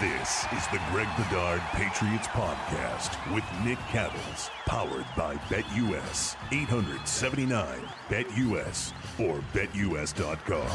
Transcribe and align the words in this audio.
This 0.00 0.46
is 0.56 0.66
the 0.68 0.80
Greg 0.90 1.08
Bedard 1.18 1.60
Patriots 1.72 2.26
Podcast 2.28 3.34
with 3.34 3.44
Nick 3.62 3.76
Cattles, 3.90 4.48
powered 4.64 5.04
by 5.14 5.34
BetUS. 5.50 6.36
879 6.50 7.78
BetUS 8.08 8.94
or 9.18 9.44
BetUS.com. 9.52 10.70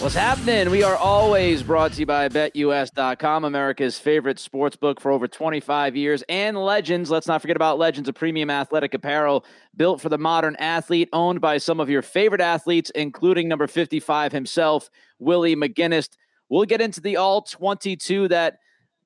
What's 0.00 0.14
happening? 0.14 0.70
We 0.70 0.82
are 0.82 0.96
always 0.96 1.62
brought 1.62 1.92
to 1.92 2.00
you 2.00 2.06
by 2.06 2.30
BetUS.com, 2.30 3.44
America's 3.44 3.98
favorite 3.98 4.38
sports 4.38 4.76
book 4.76 4.98
for 4.98 5.10
over 5.10 5.28
25 5.28 5.94
years, 5.94 6.24
and 6.30 6.56
Legends. 6.56 7.10
Let's 7.10 7.26
not 7.26 7.42
forget 7.42 7.56
about 7.56 7.78
Legends, 7.78 8.08
a 8.08 8.14
premium 8.14 8.48
athletic 8.48 8.94
apparel 8.94 9.44
built 9.76 10.00
for 10.00 10.08
the 10.08 10.16
modern 10.16 10.56
athlete, 10.56 11.10
owned 11.12 11.42
by 11.42 11.58
some 11.58 11.80
of 11.80 11.90
your 11.90 12.00
favorite 12.00 12.40
athletes, 12.40 12.88
including 12.94 13.46
number 13.46 13.66
55 13.66 14.32
himself, 14.32 14.88
Willie 15.18 15.54
McGinest. 15.54 16.16
We'll 16.54 16.66
get 16.66 16.80
into 16.80 17.00
the 17.00 17.16
all 17.16 17.42
22 17.42 18.28
that 18.28 18.58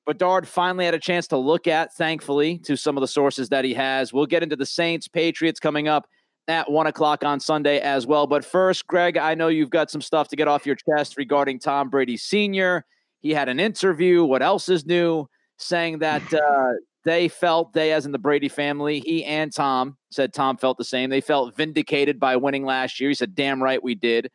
Bedard 0.05 0.47
finally 0.47 0.85
had 0.85 0.93
a 0.93 0.99
chance 0.99 1.25
to 1.29 1.37
look 1.37 1.65
at, 1.65 1.91
thankfully, 1.95 2.59
to 2.59 2.77
some 2.77 2.95
of 2.95 3.01
the 3.01 3.07
sources 3.07 3.49
that 3.49 3.65
he 3.65 3.73
has. 3.73 4.13
We'll 4.13 4.27
get 4.27 4.43
into 4.43 4.55
the 4.55 4.67
Saints 4.67 5.07
Patriots 5.07 5.59
coming 5.59 5.87
up 5.87 6.07
at 6.47 6.69
one 6.69 6.85
o'clock 6.85 7.23
on 7.23 7.39
Sunday 7.39 7.79
as 7.79 8.05
well. 8.05 8.27
But 8.27 8.45
first, 8.45 8.85
Greg, 8.85 9.17
I 9.17 9.33
know 9.33 9.47
you've 9.47 9.71
got 9.71 9.89
some 9.89 9.99
stuff 9.99 10.27
to 10.27 10.35
get 10.35 10.47
off 10.47 10.67
your 10.67 10.75
chest 10.75 11.17
regarding 11.17 11.57
Tom 11.57 11.89
Brady 11.89 12.17
Sr. 12.17 12.85
He 13.19 13.31
had 13.31 13.49
an 13.49 13.59
interview. 13.59 14.23
What 14.23 14.43
else 14.43 14.69
is 14.69 14.85
new? 14.85 15.25
Saying 15.57 15.97
that 15.99 16.31
uh, 16.31 16.73
they 17.03 17.29
felt, 17.29 17.73
they 17.73 17.93
as 17.93 18.05
in 18.05 18.11
the 18.11 18.19
Brady 18.19 18.47
family, 18.47 18.99
he 18.99 19.25
and 19.25 19.51
Tom 19.51 19.97
said 20.11 20.35
Tom 20.35 20.55
felt 20.57 20.77
the 20.77 20.83
same. 20.83 21.09
They 21.09 21.21
felt 21.21 21.57
vindicated 21.57 22.19
by 22.19 22.35
winning 22.35 22.63
last 22.63 22.99
year. 22.99 23.09
He 23.09 23.15
said, 23.15 23.33
damn 23.33 23.63
right 23.63 23.83
we 23.83 23.95
did. 23.95 24.29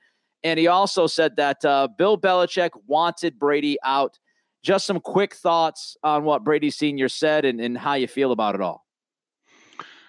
And 0.44 0.60
he 0.60 0.66
also 0.66 1.06
said 1.06 1.36
that 1.36 1.64
uh, 1.64 1.88
Bill 1.88 2.18
Belichick 2.18 2.70
wanted 2.86 3.38
Brady 3.38 3.78
out. 3.82 4.18
Just 4.62 4.86
some 4.86 5.00
quick 5.00 5.34
thoughts 5.34 5.96
on 6.02 6.24
what 6.24 6.44
Brady 6.44 6.70
Sr. 6.70 7.08
said 7.08 7.44
and, 7.44 7.60
and 7.60 7.76
how 7.76 7.94
you 7.94 8.06
feel 8.06 8.32
about 8.32 8.54
it 8.54 8.60
all. 8.60 8.84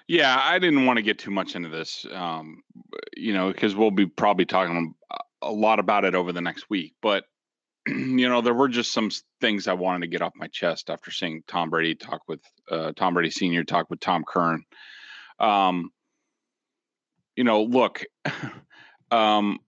Yeah, 0.08 0.40
I 0.42 0.60
didn't 0.60 0.86
want 0.86 0.98
to 0.98 1.04
get 1.04 1.18
too 1.18 1.32
much 1.32 1.56
into 1.56 1.70
this, 1.70 2.06
um, 2.14 2.62
you 3.18 3.34
know, 3.34 3.52
because 3.52 3.76
we'll 3.76 3.92
be 3.92 4.06
probably 4.06 4.46
talking 4.46 4.94
a 5.42 5.52
lot 5.52 5.80
about 5.80 6.06
it 6.06 6.16
over 6.16 6.32
the 6.32 6.42
next 6.42 6.70
week. 6.70 6.94
But, 7.02 7.26
you 7.88 8.30
know, 8.30 8.42
there 8.42 8.54
were 8.54 8.70
just 8.70 8.94
some 8.94 9.10
things 9.42 9.68
I 9.68 9.74
wanted 9.74 10.02
to 10.02 10.08
get 10.08 10.22
off 10.22 10.34
my 10.36 10.48
chest 10.48 10.90
after 10.90 11.12
seeing 11.12 11.44
Tom 11.48 11.70
Brady 11.70 11.96
talk 11.96 12.22
with 12.28 12.42
uh, 12.70 12.92
Tom 12.96 13.14
Brady 13.16 13.32
Sr. 13.32 13.64
talk 13.64 13.90
with 13.90 14.00
Tom 14.00 14.24
Curran. 14.28 14.64
Um, 15.40 15.90
you 17.36 17.44
know, 17.44 17.64
look, 17.64 18.04
um, 19.12 19.60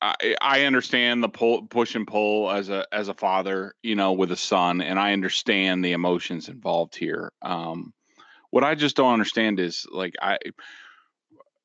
I, 0.00 0.36
I 0.40 0.64
understand 0.64 1.22
the 1.22 1.28
pull, 1.28 1.62
push 1.62 1.94
and 1.94 2.06
pull 2.06 2.50
as 2.50 2.68
a 2.68 2.86
as 2.92 3.08
a 3.08 3.14
father, 3.14 3.74
you 3.82 3.96
know, 3.96 4.12
with 4.12 4.30
a 4.30 4.36
son, 4.36 4.80
and 4.80 4.98
I 4.98 5.12
understand 5.12 5.84
the 5.84 5.92
emotions 5.92 6.48
involved 6.48 6.94
here. 6.94 7.32
Um, 7.42 7.92
what 8.50 8.64
I 8.64 8.74
just 8.74 8.96
don't 8.96 9.12
understand 9.12 9.58
is 9.58 9.86
like 9.90 10.14
I 10.20 10.38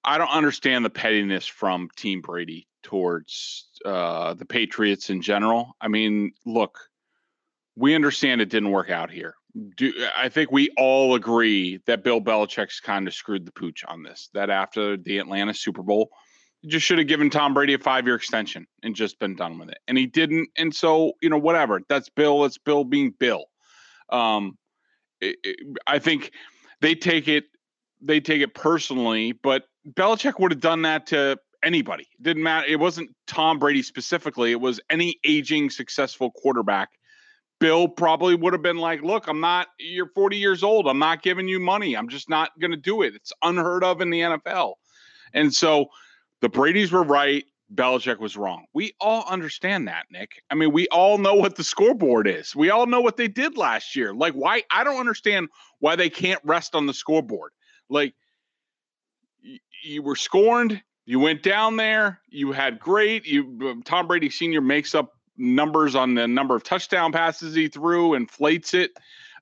I 0.04 0.18
don't 0.18 0.30
understand 0.30 0.86
the 0.86 0.90
pettiness 0.90 1.46
from 1.46 1.90
Team 1.96 2.22
Brady 2.22 2.68
towards 2.84 3.68
uh, 3.84 4.36
the 4.36 4.46
Patriots 4.46 5.10
in 5.10 5.22
general. 5.22 5.76
I 5.82 5.88
mean, 5.88 6.34
look, 6.46 6.80
we 7.76 7.96
understand 7.96 8.42
it 8.42 8.50
didn't 8.50 8.72
work 8.72 8.90
out 8.90 9.10
here. 9.10 9.36
Do, 9.78 9.92
I 10.16 10.30
think 10.30 10.52
we 10.52 10.70
all 10.78 11.16
agree 11.16 11.80
that 11.86 12.04
Bill 12.04 12.22
Belichick's 12.22 12.80
kind 12.80 13.08
of 13.08 13.14
screwed 13.14 13.46
the 13.46 13.52
pooch 13.52 13.84
on 13.88 14.04
this. 14.04 14.30
That 14.34 14.50
after 14.50 14.98
the 14.98 15.18
Atlanta 15.18 15.54
Super 15.54 15.82
Bowl, 15.82 16.10
just 16.68 16.86
should 16.86 16.98
have 16.98 17.08
given 17.08 17.30
Tom 17.30 17.54
Brady 17.54 17.74
a 17.74 17.80
five 17.80 18.06
year 18.06 18.16
extension 18.16 18.68
and 18.84 18.96
just 18.96 19.20
been 19.20 19.36
done 19.36 19.58
with 19.58 19.70
it. 19.70 19.80
And 19.88 19.98
he 19.98 20.06
didn't. 20.06 20.50
And 20.58 20.74
so, 20.74 21.14
you 21.22 21.30
know, 21.30 21.38
whatever. 21.38 21.82
That's 21.88 22.10
Bill. 22.10 22.46
It's 22.46 22.58
Bill 22.58 22.84
being 22.84 23.12
Bill. 23.20 23.46
Um, 24.10 24.58
it, 25.22 25.38
it, 25.44 25.78
I 25.88 26.00
think 26.00 26.32
they 26.82 26.96
take 26.96 27.28
it 27.28 27.46
they 28.02 28.20
take 28.20 28.42
it 28.42 28.54
personally, 28.54 29.32
but 29.32 29.64
Belichick 29.94 30.40
would 30.40 30.52
have 30.52 30.62
done 30.62 30.84
that 30.84 31.08
to 31.08 31.40
anybody. 31.64 32.04
It 32.20 32.24
didn't 32.24 32.44
matter. 32.44 32.68
It 32.68 32.80
wasn't 32.80 33.10
Tom 33.26 33.58
Brady 33.58 33.82
specifically. 33.82 34.52
It 34.52 34.62
was 34.62 34.80
any 34.90 35.20
aging 35.26 35.70
successful 35.70 36.32
quarterback. 36.32 36.90
Bill 37.60 37.88
probably 37.88 38.36
would 38.36 38.54
have 38.54 38.62
been 38.62 38.78
like, 38.78 39.02
"Look, 39.02 39.28
I'm 39.28 39.40
not. 39.40 39.68
You're 39.80 40.10
40 40.14 40.38
years 40.38 40.62
old. 40.62 40.88
I'm 40.88 41.00
not 41.00 41.24
giving 41.24 41.48
you 41.48 41.60
money. 41.60 41.96
I'm 41.96 42.10
just 42.10 42.30
not 42.30 42.52
going 42.60 42.72
to 42.72 42.78
do 42.78 43.02
it. 43.02 43.16
It's 43.16 43.34
unheard 43.42 43.84
of 43.84 44.02
in 44.02 44.10
the 44.10 44.22
NFL." 44.22 44.76
And 45.34 45.54
so 45.54 45.88
the 46.42 46.50
Brady's 46.50 46.92
were 46.92 47.04
right. 47.04 47.46
Belichick 47.74 48.20
was 48.20 48.38
wrong. 48.38 48.66
We 48.74 48.94
all 49.02 49.26
understand 49.28 49.88
that, 49.88 50.06
Nick. 50.12 50.42
I 50.52 50.56
mean, 50.56 50.72
we 50.72 50.88
all 50.90 51.18
know 51.18 51.34
what 51.34 51.56
the 51.56 51.64
scoreboard 51.64 52.28
is. 52.28 52.56
We 52.56 52.70
all 52.70 52.86
know 52.86 53.02
what 53.02 53.18
they 53.18 53.28
did 53.28 53.58
last 53.58 53.96
year. 53.96 54.14
Like, 54.14 54.34
why? 54.34 54.64
I 54.70 54.84
don't 54.84 55.00
understand 55.00 55.50
why 55.80 55.96
they 55.96 56.10
can't 56.10 56.40
rest 56.44 56.76
on 56.76 56.86
the 56.86 56.94
scoreboard. 56.94 57.52
Like, 57.90 58.14
y- 59.44 59.60
you 59.84 60.04
were 60.04 60.16
scorned. 60.16 60.82
You 61.06 61.20
went 61.20 61.42
down 61.44 61.76
there. 61.76 62.20
You 62.30 62.52
had 62.52 62.80
great. 62.80 63.26
You 63.26 63.58
um, 63.64 63.84
Tom 63.84 64.08
Brady 64.08 64.30
Senior 64.30 64.62
makes 64.62 64.94
up 64.94 65.14
numbers 65.38 65.96
on 65.96 66.14
the 66.14 66.28
number 66.28 66.56
of 66.56 66.64
touchdown 66.64 67.12
passes 67.12 67.56
he 67.56 67.68
threw, 67.68 68.14
inflates 68.14 68.74
it. 68.74 68.92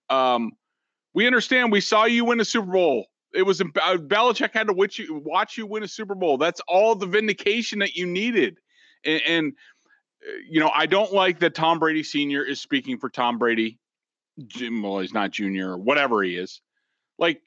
Um, 0.09 0.53
we 1.13 1.27
understand. 1.27 1.71
We 1.71 1.81
saw 1.81 2.05
you 2.05 2.25
win 2.25 2.39
a 2.39 2.45
Super 2.45 2.71
Bowl 2.71 3.05
it 3.33 3.43
was 3.43 3.61
uh, 3.61 3.65
Belichick 3.65 4.51
had 4.53 4.67
to 4.67 4.73
watch 4.73 4.99
you 4.99 5.21
watch 5.23 5.57
you 5.57 5.65
win 5.65 5.83
a 5.83 5.87
Super 5.87 6.15
Bowl. 6.15 6.37
That's 6.37 6.61
all 6.67 6.95
the 6.95 7.05
vindication 7.05 7.79
that 7.79 7.95
you 7.95 8.05
needed. 8.05 8.59
And, 9.05 9.21
and 9.27 9.53
uh, 10.25 10.31
you 10.49 10.59
know, 10.59 10.71
I 10.73 10.85
don't 10.85 11.11
like 11.13 11.39
that 11.39 11.55
Tom 11.55 11.79
Brady 11.79 12.03
Senior 12.03 12.43
is 12.43 12.61
speaking 12.61 12.97
for 12.97 13.09
Tom 13.09 13.37
Brady. 13.37 13.79
Well, 14.59 14.99
he's 14.99 15.13
not 15.13 15.31
Junior 15.31 15.71
or 15.71 15.77
whatever 15.77 16.23
he 16.23 16.35
is. 16.35 16.61
Like 17.17 17.41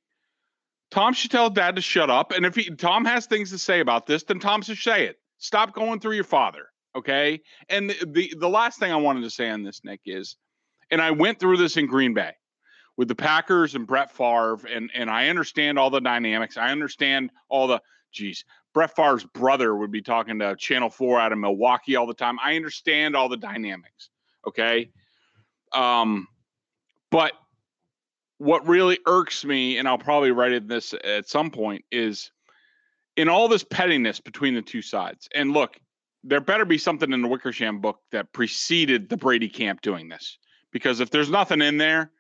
Tom 0.91 1.13
should 1.13 1.31
tell 1.31 1.51
Dad 1.51 1.77
to 1.77 1.83
shut 1.83 2.11
up. 2.11 2.33
And 2.33 2.47
if 2.47 2.55
he, 2.55 2.71
Tom 2.75 3.05
has 3.05 3.27
things 3.27 3.51
to 3.51 3.59
say 3.59 3.81
about 3.81 4.07
this, 4.07 4.23
then 4.25 4.39
Tom 4.39 4.63
should 4.63 4.79
say 4.79 5.07
it. 5.07 5.17
Stop 5.39 5.75
going 5.75 6.01
through 6.01 6.15
your 6.15 6.25
father. 6.25 6.67
Okay. 6.97 7.41
And 7.69 7.91
the, 7.91 8.07
the, 8.07 8.35
the 8.39 8.49
last 8.49 8.79
thing 8.79 8.93
I 8.93 8.97
wanted 8.97 9.23
to 9.23 9.31
say 9.31 9.51
on 9.51 9.63
this, 9.63 9.83
Nick, 9.85 10.01
is, 10.07 10.37
and 10.91 11.03
I 11.03 11.11
went 11.11 11.39
through 11.39 11.57
this 11.59 11.77
in 11.77 11.87
Green 11.87 12.15
Bay 12.15 12.33
with 12.97 13.09
the 13.09 13.15
Packers 13.15 13.75
and 13.75 13.87
Brett 13.87 14.11
Favre, 14.11 14.59
and 14.73 14.91
and 14.95 15.11
I 15.11 15.29
understand 15.29 15.79
all 15.79 15.91
the 15.91 16.01
dynamics. 16.01 16.57
I 16.57 16.71
understand 16.71 17.31
all 17.49 17.67
the 17.67 17.81
geez. 18.13 18.45
Brett 18.73 18.95
Favre's 18.95 19.25
brother 19.25 19.75
would 19.75 19.91
be 19.91 20.03
talking 20.03 20.39
to 20.39 20.57
Channel 20.57 20.91
Four 20.91 21.21
out 21.21 21.33
of 21.33 21.39
Milwaukee 21.39 21.97
all 21.97 22.07
the 22.07 22.15
time. 22.15 22.39
I 22.43 22.57
understand 22.57 23.17
all 23.17 23.29
the 23.29 23.37
dynamics. 23.37 24.11
Okay, 24.47 24.91
um, 25.73 26.29
but 27.11 27.33
what 28.39 28.67
really 28.67 28.99
irks 29.07 29.45
me, 29.45 29.79
and 29.79 29.89
I'll 29.89 29.99
probably 29.99 30.31
write 30.31 30.53
in 30.53 30.67
this 30.67 30.95
at 31.05 31.29
some 31.29 31.51
point, 31.51 31.85
is 31.91 32.31
in 33.17 33.29
all 33.29 33.49
this 33.49 33.65
pettiness 33.65 34.21
between 34.21 34.55
the 34.55 34.63
two 34.63 34.83
sides. 34.83 35.29
And 35.35 35.53
look, 35.53 35.81
there 36.23 36.41
better 36.41 36.67
be 36.67 36.77
something 36.77 37.13
in 37.13 37.23
the 37.23 37.29
Wickersham 37.29 37.81
book 37.81 38.01
that 38.13 38.33
preceded 38.33 39.09
the 39.09 39.17
Brady 39.17 39.49
camp 39.49 39.81
doing 39.81 40.09
this, 40.09 40.39
because 40.71 41.01
if 41.01 41.11
there's 41.11 41.31
nothing 41.31 41.63
in 41.63 41.79
there 41.79 42.11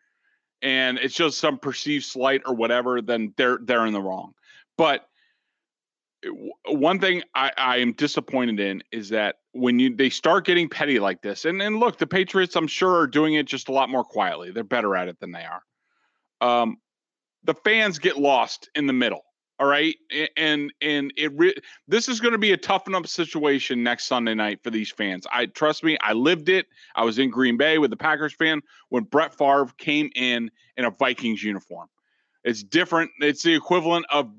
and 0.62 0.98
it's 0.98 1.14
just 1.14 1.38
some 1.38 1.58
perceived 1.58 2.04
slight 2.04 2.42
or 2.46 2.54
whatever, 2.54 3.02
then 3.02 3.34
they're 3.36 3.58
they're 3.62 3.86
in 3.86 3.92
the 3.92 4.00
wrong. 4.00 4.34
But 4.78 5.08
eh, 6.24 6.30
one 6.68 6.98
thing 6.98 7.22
I, 7.34 7.52
I 7.56 7.76
am 7.78 7.92
disappointed 7.92 8.60
in 8.60 8.82
is 8.92 9.10
that 9.10 9.36
when 9.52 9.78
you 9.78 9.94
they 9.94 10.10
start 10.10 10.46
getting 10.46 10.68
petty 10.68 10.98
like 10.98 11.22
this, 11.22 11.44
and 11.44 11.60
and 11.60 11.78
look, 11.78 11.98
the 11.98 12.06
Patriots, 12.06 12.56
I'm 12.56 12.66
sure, 12.66 12.94
are 13.00 13.06
doing 13.06 13.34
it 13.34 13.46
just 13.46 13.68
a 13.68 13.72
lot 13.72 13.90
more 13.90 14.04
quietly. 14.04 14.50
They're 14.50 14.64
better 14.64 14.96
at 14.96 15.08
it 15.08 15.20
than 15.20 15.32
they 15.32 15.44
are. 15.44 15.62
Um, 16.40 16.78
the 17.44 17.54
fans 17.54 17.98
get 17.98 18.16
lost 18.16 18.68
in 18.74 18.86
the 18.86 18.92
middle. 18.92 19.25
All 19.58 19.66
right, 19.66 19.96
and 20.36 20.70
and 20.82 21.12
it 21.16 21.32
re- 21.34 21.54
this 21.88 22.10
is 22.10 22.20
going 22.20 22.32
to 22.32 22.38
be 22.38 22.52
a 22.52 22.58
tough 22.58 22.86
enough 22.86 23.06
situation 23.06 23.82
next 23.82 24.04
Sunday 24.04 24.34
night 24.34 24.62
for 24.62 24.70
these 24.70 24.90
fans. 24.90 25.26
I 25.32 25.46
trust 25.46 25.82
me, 25.82 25.96
I 26.02 26.12
lived 26.12 26.50
it. 26.50 26.66
I 26.94 27.04
was 27.04 27.18
in 27.18 27.30
Green 27.30 27.56
Bay 27.56 27.78
with 27.78 27.88
the 27.88 27.96
Packers 27.96 28.34
fan 28.34 28.60
when 28.90 29.04
Brett 29.04 29.34
Favre 29.34 29.68
came 29.78 30.10
in 30.14 30.50
in 30.76 30.84
a 30.84 30.90
Vikings 30.90 31.42
uniform. 31.42 31.88
It's 32.44 32.62
different. 32.62 33.10
It's 33.20 33.42
the 33.42 33.54
equivalent 33.54 34.04
of 34.10 34.30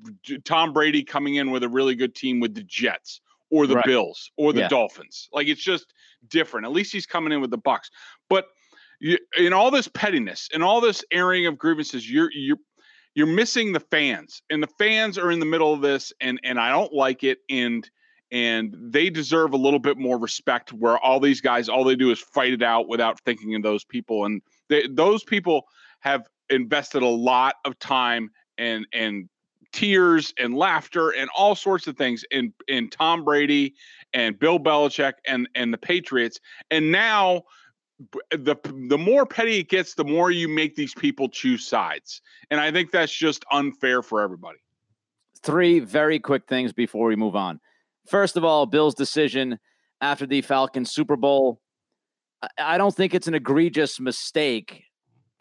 Tom 0.46 0.72
Brady 0.72 1.04
coming 1.04 1.36
in 1.36 1.50
with 1.50 1.64
a 1.64 1.70
really 1.70 1.96
good 1.96 2.14
team 2.14 2.40
with 2.40 2.54
the 2.54 2.64
Jets 2.64 3.20
or 3.50 3.66
the 3.66 3.76
right. 3.76 3.86
Bills 3.86 4.32
or 4.38 4.54
the 4.54 4.62
yeah. 4.62 4.68
Dolphins. 4.68 5.30
Like 5.34 5.48
it's 5.48 5.64
just 5.64 5.94
different. 6.30 6.66
At 6.68 6.74
least 6.74 6.94
he's 6.94 7.06
coming 7.06 7.34
in 7.34 7.42
with 7.42 7.50
the 7.50 7.58
Bucs. 7.58 7.90
But 8.30 8.46
you, 9.00 9.18
in 9.38 9.52
all 9.52 9.72
this 9.72 9.88
pettiness 9.88 10.50
and 10.54 10.64
all 10.64 10.80
this 10.80 11.04
airing 11.12 11.48
of 11.48 11.58
grievances, 11.58 12.10
you're 12.10 12.32
you're 12.32 12.58
you're 13.18 13.26
missing 13.26 13.74
the 13.74 13.80
fans, 13.80 14.44
and 14.52 14.62
the 14.62 14.68
fans 14.78 15.18
are 15.18 15.32
in 15.32 15.40
the 15.40 15.46
middle 15.46 15.74
of 15.74 15.82
this, 15.82 16.14
and 16.22 16.40
and 16.44 16.60
I 16.60 16.70
don't 16.70 16.94
like 16.94 17.24
it, 17.24 17.40
and 17.50 17.90
and 18.32 18.76
they 18.80 19.10
deserve 19.10 19.54
a 19.54 19.58
little 19.58 19.80
bit 19.80 19.98
more 19.98 20.20
respect. 20.20 20.72
Where 20.72 21.00
all 21.00 21.20
these 21.20 21.42
guys, 21.42 21.68
all 21.68 21.84
they 21.84 21.96
do 21.96 22.12
is 22.12 22.20
fight 22.20 22.54
it 22.54 22.62
out 22.62 22.88
without 22.88 23.20
thinking 23.22 23.56
of 23.56 23.64
those 23.64 23.84
people, 23.84 24.26
and 24.26 24.44
they, 24.70 24.86
those 24.88 25.24
people 25.24 25.66
have 26.02 26.28
invested 26.52 27.02
a 27.02 27.08
lot 27.08 27.56
of 27.66 27.80
time 27.80 28.30
and 28.60 28.86
and 28.94 29.28
tears 29.74 30.32
and 30.38 30.56
laughter 30.56 31.10
and 31.10 31.28
all 31.36 31.56
sorts 31.56 31.88
of 31.88 31.98
things 31.98 32.24
in 32.30 32.54
in 32.68 32.88
Tom 32.88 33.26
Brady 33.26 33.74
and 34.14 34.38
Bill 34.38 34.60
Belichick 34.60 35.14
and 35.26 35.50
and 35.56 35.74
the 35.74 35.80
Patriots, 35.80 36.40
and 36.70 36.92
now 36.92 37.46
the 38.32 38.56
the 38.90 38.98
more 38.98 39.26
petty 39.26 39.60
it 39.60 39.70
gets, 39.70 39.96
the 39.96 40.04
more 40.04 40.32
you 40.32 40.48
make 40.48 40.76
these 40.76 40.94
people 40.94 41.30
choose 41.30 41.66
sides, 41.66 42.22
and 42.52 42.60
I 42.60 42.72
think 42.72 42.92
that's 42.92 43.12
just 43.12 43.44
unfair 43.52 44.02
for 44.02 44.22
everybody. 44.22 44.60
Three 45.42 45.80
very 45.80 46.20
quick 46.20 46.48
things 46.48 46.74
before 46.74 47.08
we 47.08 47.16
move 47.16 47.36
on. 47.36 47.60
First 48.08 48.38
of 48.38 48.44
all, 48.44 48.66
Bill's 48.66 48.96
decision 48.96 49.60
after 50.02 50.26
the 50.26 50.42
Falcons 50.42 50.92
Super 50.92 51.16
Bowl. 51.16 51.60
I 52.58 52.78
don't 52.78 52.96
think 52.96 53.16
it's 53.16 53.28
an 53.28 53.34
egregious 53.34 54.00
mistake 54.00 54.84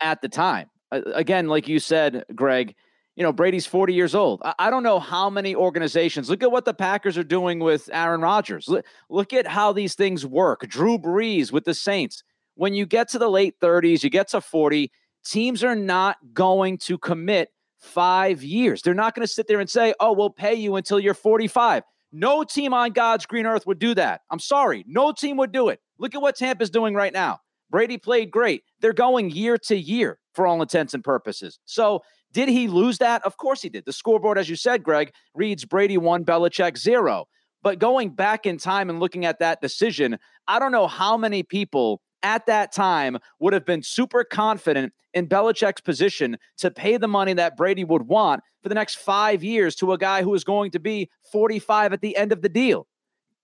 at 0.00 0.23
the 0.23 0.29
time. 0.29 0.69
Again, 0.91 1.49
like 1.49 1.69
you 1.69 1.79
said, 1.79 2.25
Greg, 2.35 2.75
you 3.17 3.23
know, 3.23 3.32
Brady's 3.32 3.67
40 3.67 3.93
years 3.93 4.14
old. 4.14 4.41
I 4.59 4.70
don't 4.70 4.82
know 4.82 4.99
how 4.99 5.29
many 5.29 5.55
organizations. 5.55 6.31
Look 6.31 6.43
at 6.43 6.52
what 6.52 6.64
the 6.64 6.75
Packers 6.75 7.19
are 7.19 7.25
doing 7.25 7.59
with 7.59 7.91
Aaron 7.93 8.20
Rodgers. 8.23 8.69
Look 9.09 9.32
at 9.32 9.47
how 9.47 9.73
these 9.73 9.94
things 9.94 10.25
work. 10.25 10.67
Drew 10.69 10.99
Brees 10.99 11.52
with 11.52 11.64
the 11.64 11.75
Saints 11.75 12.23
when 12.56 12.75
you 12.75 12.87
get 12.87 13.08
to 13.11 13.19
the 13.19 13.31
late 13.31 13.55
30s, 13.61 14.03
you 14.03 14.11
get 14.11 14.29
to 14.29 14.41
40, 14.41 14.91
teams 15.25 15.62
are 15.62 15.76
not 15.76 16.17
going 16.32 16.79
to 16.79 16.99
commit 16.99 17.50
five 17.79 18.43
years. 18.43 18.82
They're 18.82 18.94
not 18.94 19.14
going 19.14 19.26
to 19.26 19.32
sit 19.32 19.47
there 19.47 19.61
and 19.61 19.70
say, 19.70 19.94
oh, 20.00 20.12
we'll 20.12 20.31
pay 20.31 20.55
you 20.55 20.76
until 20.76 20.99
you're 20.99 21.14
45. 21.14 21.85
No 22.12 22.44
team 22.44 22.73
on 22.73 22.93
God's 22.93 23.26
green 23.26 23.47
earth 23.47 23.67
would 23.67 23.79
do 23.79 23.94
that. 23.94 24.23
I'm 24.31 24.38
sorry. 24.38 24.85
No 24.88 25.12
team 25.12 25.37
would 25.37 25.53
do 25.53 25.69
it. 25.69 25.81
Look 25.99 26.14
at 26.14 26.23
what 26.23 26.37
Tampa's 26.37 26.70
doing 26.70 26.94
right 26.94 27.12
now. 27.12 27.41
Brady 27.70 27.99
played 27.99 28.31
great. 28.31 28.62
They're 28.81 28.93
going 28.93 29.31
year 29.31 29.59
to 29.59 29.76
year 29.76 30.19
for 30.35 30.47
all 30.47 30.62
intents 30.62 30.94
and 30.94 31.02
purposes. 31.02 31.59
So, 31.64 32.02
did 32.32 32.49
he 32.49 32.69
lose 32.69 32.99
that? 32.99 33.25
Of 33.25 33.38
course 33.38 33.62
he 33.62 33.69
did. 33.70 33.87
The 33.87 33.93
scoreboard, 33.93 34.37
as 34.37 34.49
you 34.49 34.56
said, 34.56 34.82
Greg, 34.82 35.11
reads 35.35 35.64
Brady 35.64 35.97
one, 35.97 36.25
Belichick 36.25 36.76
zero. 36.76 37.26
But 37.62 37.79
going 37.79 38.11
back 38.11 38.47
in 38.47 38.59
time 38.59 38.91
and 38.91 39.00
looking 39.00 39.25
at 39.25 39.38
that 39.38 39.61
decision, 39.61 40.19
I 40.47 40.59
don't 40.59 40.73
know 40.73 40.87
how 40.87 41.17
many 41.17 41.43
people 41.43 42.02
at 42.26 42.44
that 42.46 42.73
time 42.73 43.17
would 43.38 43.52
have 43.52 43.64
been 43.64 43.84
super 43.84 44.25
confident 44.25 44.93
in 45.14 45.28
Belichick's 45.28 45.81
position 45.81 46.37
to 46.58 46.73
pay 46.73 46.96
the 46.96 47.06
money 47.06 47.32
that 47.34 47.56
Brady 47.56 47.84
would 47.84 48.02
want 48.02 48.43
for 48.64 48.69
the 48.69 48.75
next 48.75 48.96
five 48.96 49.44
years 49.44 49.76
to 49.76 49.93
a 49.93 49.99
guy 49.99 50.23
who 50.23 50.34
is 50.34 50.43
going 50.43 50.73
to 50.73 50.81
be 50.81 51.08
45 51.31 51.93
at 51.93 52.00
the 52.00 52.17
end 52.17 52.32
of 52.32 52.43
the 52.43 52.49
deal. 52.49 52.88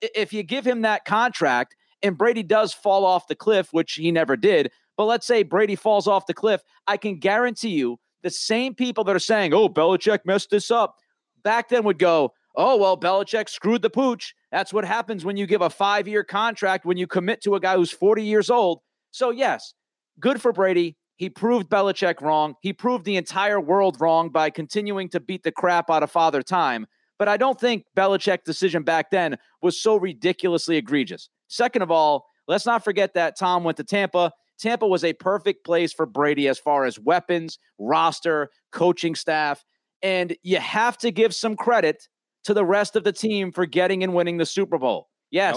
If 0.00 0.32
you 0.32 0.42
give 0.42 0.66
him 0.66 0.82
that 0.82 1.04
contract 1.04 1.76
and 2.02 2.18
Brady 2.18 2.42
does 2.42 2.74
fall 2.74 3.04
off 3.04 3.28
the 3.28 3.36
cliff, 3.36 3.68
which 3.72 3.92
he 3.92 4.10
never 4.10 4.36
did, 4.36 4.72
but 4.96 5.04
let's 5.04 5.28
say 5.28 5.44
Brady 5.44 5.76
falls 5.76 6.08
off 6.08 6.26
the 6.26 6.34
cliff, 6.34 6.62
I 6.88 6.96
can 6.96 7.20
guarantee 7.20 7.70
you 7.70 8.00
the 8.24 8.30
same 8.30 8.74
people 8.74 9.04
that 9.04 9.14
are 9.14 9.20
saying, 9.20 9.54
oh, 9.54 9.68
Belichick 9.68 10.20
messed 10.24 10.50
this 10.50 10.72
up, 10.72 10.96
back 11.44 11.68
then 11.68 11.84
would 11.84 12.00
go, 12.00 12.32
oh, 12.56 12.76
well, 12.76 12.98
Belichick 12.98 13.48
screwed 13.48 13.82
the 13.82 13.90
pooch. 13.90 14.34
That's 14.52 14.72
what 14.72 14.84
happens 14.84 15.24
when 15.24 15.38
you 15.38 15.46
give 15.46 15.62
a 15.62 15.70
five 15.70 16.06
year 16.06 16.22
contract, 16.22 16.84
when 16.84 16.98
you 16.98 17.06
commit 17.06 17.42
to 17.42 17.54
a 17.54 17.60
guy 17.60 17.74
who's 17.74 17.90
40 17.90 18.22
years 18.22 18.50
old. 18.50 18.80
So, 19.10 19.30
yes, 19.30 19.72
good 20.20 20.40
for 20.40 20.52
Brady. 20.52 20.96
He 21.16 21.30
proved 21.30 21.70
Belichick 21.70 22.20
wrong. 22.20 22.54
He 22.60 22.72
proved 22.72 23.04
the 23.04 23.16
entire 23.16 23.60
world 23.60 23.96
wrong 24.00 24.28
by 24.28 24.50
continuing 24.50 25.08
to 25.10 25.20
beat 25.20 25.42
the 25.42 25.52
crap 25.52 25.90
out 25.90 26.02
of 26.02 26.10
Father 26.10 26.42
Time. 26.42 26.86
But 27.18 27.28
I 27.28 27.36
don't 27.36 27.58
think 27.58 27.84
Belichick's 27.96 28.44
decision 28.44 28.82
back 28.82 29.10
then 29.10 29.38
was 29.62 29.80
so 29.80 29.96
ridiculously 29.96 30.76
egregious. 30.76 31.28
Second 31.48 31.82
of 31.82 31.90
all, 31.90 32.26
let's 32.48 32.66
not 32.66 32.84
forget 32.84 33.14
that 33.14 33.38
Tom 33.38 33.64
went 33.64 33.76
to 33.78 33.84
Tampa. 33.84 34.32
Tampa 34.58 34.86
was 34.86 35.04
a 35.04 35.12
perfect 35.14 35.64
place 35.64 35.92
for 35.92 36.04
Brady 36.04 36.48
as 36.48 36.58
far 36.58 36.84
as 36.84 36.98
weapons, 36.98 37.58
roster, 37.78 38.50
coaching 38.70 39.14
staff. 39.14 39.64
And 40.02 40.36
you 40.42 40.58
have 40.58 40.98
to 40.98 41.10
give 41.10 41.34
some 41.34 41.56
credit 41.56 42.08
to 42.44 42.54
the 42.54 42.64
rest 42.64 42.96
of 42.96 43.04
the 43.04 43.12
team 43.12 43.52
for 43.52 43.66
getting 43.66 44.02
and 44.02 44.14
winning 44.14 44.36
the 44.36 44.46
Super 44.46 44.78
Bowl. 44.78 45.08
Yes, 45.30 45.54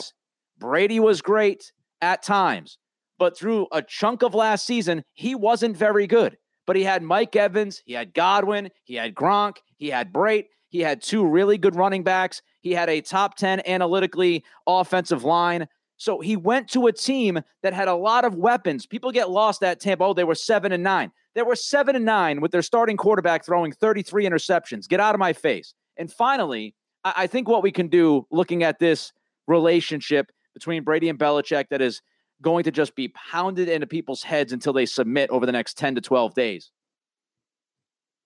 nope. 0.59 0.69
Brady 0.69 0.99
was 0.99 1.21
great 1.21 1.71
at 2.01 2.23
times, 2.23 2.77
but 3.17 3.37
through 3.37 3.67
a 3.71 3.81
chunk 3.81 4.23
of 4.23 4.33
last 4.33 4.65
season, 4.65 5.03
he 5.13 5.35
wasn't 5.35 5.75
very 5.75 6.07
good. 6.07 6.37
But 6.65 6.75
he 6.75 6.83
had 6.83 7.03
Mike 7.03 7.35
Evans, 7.35 7.83
he 7.85 7.93
had 7.93 8.13
Godwin, 8.13 8.69
he 8.85 8.95
had 8.95 9.13
Gronk, 9.13 9.57
he 9.77 9.89
had 9.89 10.11
Brate, 10.11 10.45
he 10.69 10.79
had 10.79 11.01
two 11.01 11.25
really 11.25 11.57
good 11.57 11.75
running 11.75 12.03
backs, 12.03 12.41
he 12.61 12.71
had 12.71 12.89
a 12.89 13.01
top 13.01 13.35
10 13.37 13.61
analytically 13.67 14.43
offensive 14.65 15.23
line. 15.23 15.67
So 15.97 16.19
he 16.19 16.35
went 16.35 16.67
to 16.71 16.87
a 16.87 16.91
team 16.91 17.39
that 17.61 17.73
had 17.73 17.87
a 17.87 17.95
lot 17.95 18.25
of 18.25 18.35
weapons. 18.35 18.85
People 18.85 19.11
get 19.11 19.29
lost 19.29 19.63
at 19.63 19.79
Tampa. 19.79 20.03
Oh, 20.03 20.13
they 20.13 20.23
were 20.23 20.35
seven 20.35 20.71
and 20.71 20.83
nine. 20.83 21.11
They 21.35 21.41
were 21.41 21.55
seven 21.55 21.95
and 21.95 22.05
nine 22.05 22.41
with 22.41 22.51
their 22.51 22.61
starting 22.61 22.97
quarterback 22.97 23.45
throwing 23.45 23.71
33 23.71 24.25
interceptions. 24.25 24.89
Get 24.89 24.99
out 24.99 25.15
of 25.15 25.19
my 25.19 25.31
face. 25.31 25.73
And 25.97 26.11
finally, 26.11 26.75
I 27.03 27.27
think 27.27 27.47
what 27.47 27.63
we 27.63 27.71
can 27.71 27.87
do 27.87 28.25
looking 28.31 28.63
at 28.63 28.79
this 28.79 29.13
relationship 29.47 30.31
between 30.53 30.83
Brady 30.83 31.09
and 31.09 31.19
Belichick 31.19 31.69
that 31.69 31.81
is 31.81 32.01
going 32.41 32.63
to 32.63 32.71
just 32.71 32.95
be 32.95 33.09
pounded 33.09 33.69
into 33.69 33.87
people's 33.87 34.23
heads 34.23 34.51
until 34.51 34.73
they 34.73 34.85
submit 34.85 35.29
over 35.29 35.45
the 35.45 35.51
next 35.51 35.77
10 35.77 35.95
to 35.95 36.01
12 36.01 36.33
days. 36.33 36.71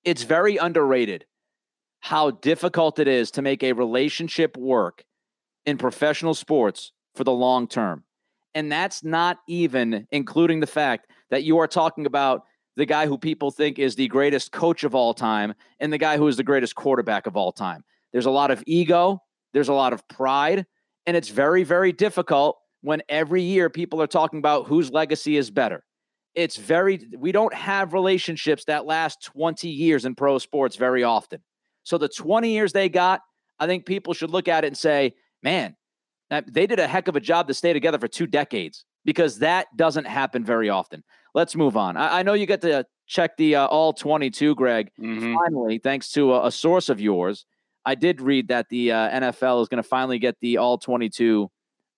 It's 0.03 0.23
very 0.23 0.57
underrated 0.57 1.25
how 1.99 2.31
difficult 2.31 2.99
it 2.99 3.07
is 3.07 3.31
to 3.31 3.41
make 3.41 3.63
a 3.63 3.73
relationship 3.73 4.55
work 4.57 5.03
in 5.65 5.77
professional 5.77 6.33
sports 6.33 6.93
for 7.15 7.23
the 7.23 7.31
long 7.31 7.67
term. 7.67 8.03
And 8.53 8.71
that's 8.71 9.03
not 9.03 9.37
even 9.47 10.07
including 10.11 10.59
the 10.59 10.67
fact 10.67 11.07
that 11.29 11.43
you 11.43 11.57
are 11.59 11.67
talking 11.67 12.05
about 12.05 12.43
the 12.79 12.85
guy 12.85 13.07
who 13.07 13.17
people 13.17 13.51
think 13.51 13.77
is 13.77 13.95
the 13.95 14.07
greatest 14.07 14.53
coach 14.53 14.85
of 14.85 14.95
all 14.95 15.13
time 15.13 15.53
and 15.81 15.91
the 15.91 15.97
guy 15.97 16.15
who 16.15 16.25
is 16.29 16.37
the 16.37 16.43
greatest 16.43 16.75
quarterback 16.75 17.27
of 17.27 17.35
all 17.35 17.51
time. 17.51 17.83
There's 18.13 18.25
a 18.25 18.31
lot 18.31 18.51
of 18.51 18.63
ego, 18.65 19.21
there's 19.51 19.67
a 19.67 19.73
lot 19.73 19.91
of 19.91 20.07
pride, 20.07 20.65
and 21.05 21.17
it's 21.17 21.27
very, 21.27 21.63
very 21.63 21.91
difficult 21.91 22.57
when 22.79 23.01
every 23.09 23.41
year 23.41 23.69
people 23.69 24.01
are 24.01 24.07
talking 24.07 24.39
about 24.39 24.65
whose 24.65 24.91
legacy 24.91 25.35
is 25.35 25.51
better. 25.51 25.83
It's 26.35 26.55
very, 26.55 27.05
we 27.17 27.33
don't 27.33 27.53
have 27.53 27.91
relationships 27.91 28.63
that 28.65 28.85
last 28.85 29.23
20 29.23 29.67
years 29.67 30.05
in 30.05 30.15
pro 30.15 30.37
sports 30.37 30.77
very 30.77 31.03
often. 31.03 31.43
So 31.83 31.97
the 31.97 32.07
20 32.07 32.49
years 32.49 32.71
they 32.71 32.87
got, 32.87 33.19
I 33.59 33.67
think 33.67 33.85
people 33.85 34.13
should 34.13 34.29
look 34.29 34.47
at 34.47 34.63
it 34.63 34.67
and 34.67 34.77
say, 34.77 35.15
man, 35.43 35.75
they 36.47 36.65
did 36.65 36.79
a 36.79 36.87
heck 36.87 37.09
of 37.09 37.17
a 37.17 37.19
job 37.19 37.49
to 37.49 37.53
stay 37.53 37.73
together 37.73 37.99
for 37.99 38.07
two 38.07 38.25
decades 38.25 38.85
because 39.03 39.39
that 39.39 39.67
doesn't 39.75 40.07
happen 40.07 40.45
very 40.45 40.69
often. 40.69 41.03
Let's 41.33 41.55
move 41.55 41.77
on. 41.77 41.97
I, 41.97 42.19
I 42.19 42.23
know 42.23 42.33
you 42.33 42.45
get 42.45 42.61
to 42.61 42.85
check 43.07 43.37
the 43.37 43.55
uh, 43.55 43.65
all 43.67 43.93
22, 43.93 44.55
Greg. 44.55 44.91
Mm-hmm. 44.99 45.35
Finally, 45.35 45.79
thanks 45.79 46.11
to 46.11 46.33
a, 46.33 46.47
a, 46.47 46.51
source 46.51 46.89
of 46.89 47.01
yours, 47.01 47.45
I 47.85 47.95
did 47.95 48.21
read 48.21 48.47
that 48.49 48.69
the 48.69 48.91
uh, 48.91 49.09
NFL 49.09 49.61
is 49.61 49.67
going 49.67 49.81
to 49.81 49.87
finally 49.87 50.19
get 50.19 50.37
the 50.41 50.57
all 50.57 50.77
22 50.77 51.49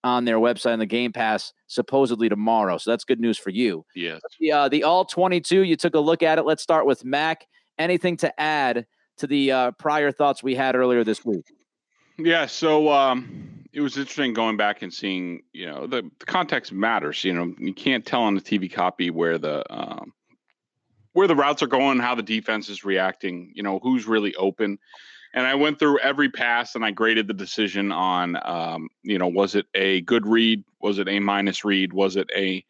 on 0.04 0.26
their 0.26 0.38
website 0.38 0.74
and 0.74 0.82
the 0.82 0.86
Game 0.86 1.12
Pass 1.12 1.54
supposedly 1.68 2.30
tomorrow. 2.30 2.78
So 2.78 2.92
that's 2.92 3.04
good 3.04 3.20
news 3.20 3.38
for 3.38 3.52
you. 3.52 3.86
Yeah. 3.96 4.20
The, 4.40 4.52
uh, 4.52 4.70
the 4.70 4.84
all 4.84 5.06
22, 5.06 5.62
you 5.62 5.76
took 5.76 5.96
a 5.96 6.00
look 6.00 6.24
at 6.24 6.38
it. 6.38 6.44
Let's 6.44 6.64
start 6.64 6.86
with 6.86 7.06
Mac. 7.06 7.46
Anything 7.78 8.18
to 8.18 8.40
add 8.40 8.86
to 9.18 9.28
the 9.28 9.52
uh, 9.52 9.72
prior 9.72 10.12
thoughts 10.12 10.42
we 10.42 10.56
had 10.56 10.76
earlier 10.76 11.04
this 11.04 11.24
week? 11.24 11.46
Yeah. 12.18 12.46
So, 12.46 12.92
um, 12.92 13.51
it 13.74 13.82
was 13.82 13.98
interesting 13.98 14.34
going 14.34 14.58
back 14.58 14.82
and 14.82 14.94
seeing, 14.94 15.44
you 15.54 15.66
know, 15.66 15.88
the, 15.88 16.10
the 16.20 16.26
context 16.26 16.72
matters. 16.72 17.24
You 17.24 17.34
know, 17.34 17.54
you 17.58 17.74
can't 17.74 18.06
tell 18.06 18.24
on 18.24 18.36
the 18.36 18.42
TV 18.42 18.72
copy 18.72 19.10
where 19.10 19.38
the 19.38 19.64
um, 19.74 20.14
where 21.14 21.28
the 21.28 21.36
routes 21.36 21.62
are 21.62 21.68
going, 21.68 22.00
how 22.00 22.16
the 22.16 22.24
defense 22.24 22.70
is 22.70 22.84
reacting. 22.84 23.52
You 23.56 23.64
know, 23.64 23.80
who's 23.80 24.08
really 24.08 24.36
open. 24.36 24.78
And 25.34 25.48
I 25.48 25.56
went 25.56 25.80
through 25.80 26.00
every 26.00 26.30
pass 26.30 26.76
and 26.76 26.84
I 26.84 26.92
graded 26.92 27.28
the 27.28 27.34
decision 27.34 27.94
on, 27.94 28.38
um, 28.44 28.90
you 29.02 29.18
know, 29.18 29.28
was 29.28 29.56
it 29.56 29.66
a 29.74 30.02
good 30.02 30.28
read? 30.28 30.66
Was 30.82 31.00
it 31.00 31.08
a 31.08 31.20
minus 31.20 31.64
read? 31.64 31.94
Was 31.94 32.18
it 32.18 32.30
a 32.36 32.66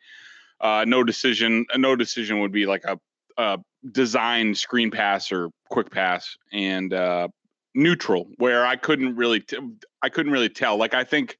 uh, 0.60 0.86
no 0.88 1.03
decision? 1.03 1.65
A 1.74 1.79
no 1.79 1.96
decision 1.96 2.39
would 2.41 2.51
be 2.51 2.67
like 2.67 2.84
a, 2.84 3.00
a 3.38 3.58
design 3.91 4.53
screen 4.53 4.91
pass 4.91 5.31
or 5.31 5.50
quick 5.70 5.89
pass, 5.89 6.38
and 6.53 6.93
uh, 6.93 7.29
neutral 7.73 8.27
where 8.37 8.65
I 8.65 8.75
couldn't 8.75 9.15
really 9.15 9.43
I 10.01 10.09
couldn't 10.09 10.31
really 10.31 10.49
tell. 10.49 10.77
Like 10.77 10.93
I 10.93 11.03
think 11.03 11.37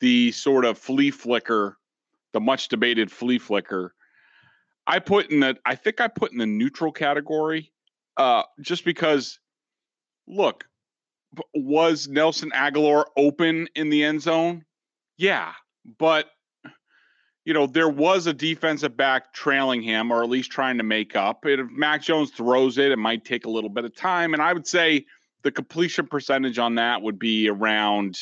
the 0.00 0.32
sort 0.32 0.64
of 0.64 0.78
flea 0.78 1.10
flicker, 1.10 1.78
the 2.32 2.40
much 2.40 2.68
debated 2.68 3.10
flea 3.10 3.38
flicker, 3.38 3.94
I 4.86 4.98
put 4.98 5.30
in 5.30 5.40
the 5.40 5.56
I 5.64 5.74
think 5.74 6.00
I 6.00 6.08
put 6.08 6.32
in 6.32 6.38
the 6.38 6.46
neutral 6.46 6.92
category, 6.92 7.72
uh, 8.16 8.42
just 8.60 8.84
because. 8.84 9.38
Look, 10.28 10.64
was 11.52 12.06
Nelson 12.06 12.52
Agholor 12.54 13.04
open 13.16 13.66
in 13.74 13.88
the 13.90 14.04
end 14.04 14.22
zone? 14.22 14.64
Yeah, 15.16 15.52
but 15.98 16.30
you 17.44 17.52
know, 17.52 17.66
there 17.66 17.88
was 17.88 18.26
a 18.26 18.32
defensive 18.32 18.96
back 18.96 19.32
trailing 19.32 19.82
him 19.82 20.12
or 20.12 20.22
at 20.22 20.30
least 20.30 20.52
trying 20.52 20.78
to 20.78 20.84
make 20.84 21.16
up. 21.16 21.44
if 21.44 21.68
Mac 21.70 22.02
Jones 22.02 22.30
throws 22.30 22.78
it, 22.78 22.92
it 22.92 22.98
might 22.98 23.24
take 23.24 23.46
a 23.46 23.50
little 23.50 23.70
bit 23.70 23.84
of 23.84 23.96
time. 23.96 24.32
And 24.32 24.42
I 24.42 24.52
would 24.52 24.66
say 24.66 25.06
the 25.42 25.50
completion 25.50 26.06
percentage 26.06 26.58
on 26.58 26.76
that 26.76 27.02
would 27.02 27.18
be 27.18 27.48
around 27.48 28.18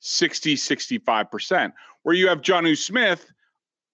60, 0.00 0.56
65%. 0.56 1.72
Where 2.02 2.14
you 2.14 2.28
have 2.28 2.42
Jonnu 2.42 2.76
Smith, 2.76 3.30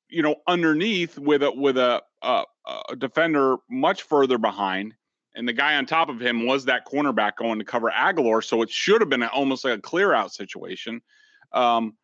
you 0.09 0.23
know, 0.23 0.37
underneath 0.47 1.19
with 1.19 1.43
a 1.43 1.53
with 1.53 1.79
a, 1.79 2.03
a, 2.23 2.45
a 2.89 2.97
defender 2.97 3.57
much 3.71 4.03
further 4.03 4.39
behind. 4.39 4.95
And 5.37 5.47
the 5.47 5.53
guy 5.53 5.77
on 5.77 5.87
top 5.87 6.09
of 6.09 6.21
him 6.21 6.45
was 6.45 6.65
that 6.65 6.87
cornerback 6.87 7.37
going 7.37 7.61
to 7.61 7.65
cover 7.65 7.91
Agholor. 7.91 8.43
So 8.43 8.63
it 8.63 8.71
should 8.71 9.01
have 9.01 9.09
been 9.09 9.23
almost 9.23 9.65
like 9.65 9.79
a 9.79 9.81
clear 9.81 10.13
out 10.13 10.33
situation. 10.33 11.01
Um, 11.53 11.97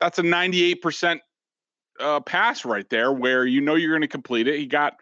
that's 0.00 0.18
a 0.18 0.22
98% 0.22 1.20
uh, 1.98 2.20
pass 2.20 2.64
right 2.64 2.88
there 2.88 3.12
where 3.12 3.44
you 3.44 3.60
know 3.60 3.74
you're 3.74 3.92
going 3.92 4.02
to 4.02 4.08
complete 4.08 4.46
it. 4.46 4.58
He 4.58 4.66
got, 4.66 4.94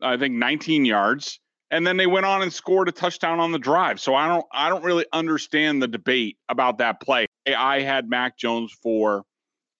I 0.00 0.16
think, 0.16 0.34
19 0.34 0.84
yards, 0.84 1.39
and 1.70 1.86
then 1.86 1.96
they 1.96 2.06
went 2.06 2.26
on 2.26 2.42
and 2.42 2.52
scored 2.52 2.88
a 2.88 2.92
touchdown 2.92 3.40
on 3.40 3.52
the 3.52 3.58
drive. 3.58 4.00
So 4.00 4.14
I 4.14 4.28
don't, 4.28 4.46
I 4.52 4.68
don't 4.68 4.84
really 4.84 5.06
understand 5.12 5.82
the 5.82 5.88
debate 5.88 6.36
about 6.48 6.78
that 6.78 7.00
play. 7.00 7.26
I 7.46 7.80
had 7.80 8.08
Mac 8.08 8.36
Jones 8.36 8.72
for 8.82 9.24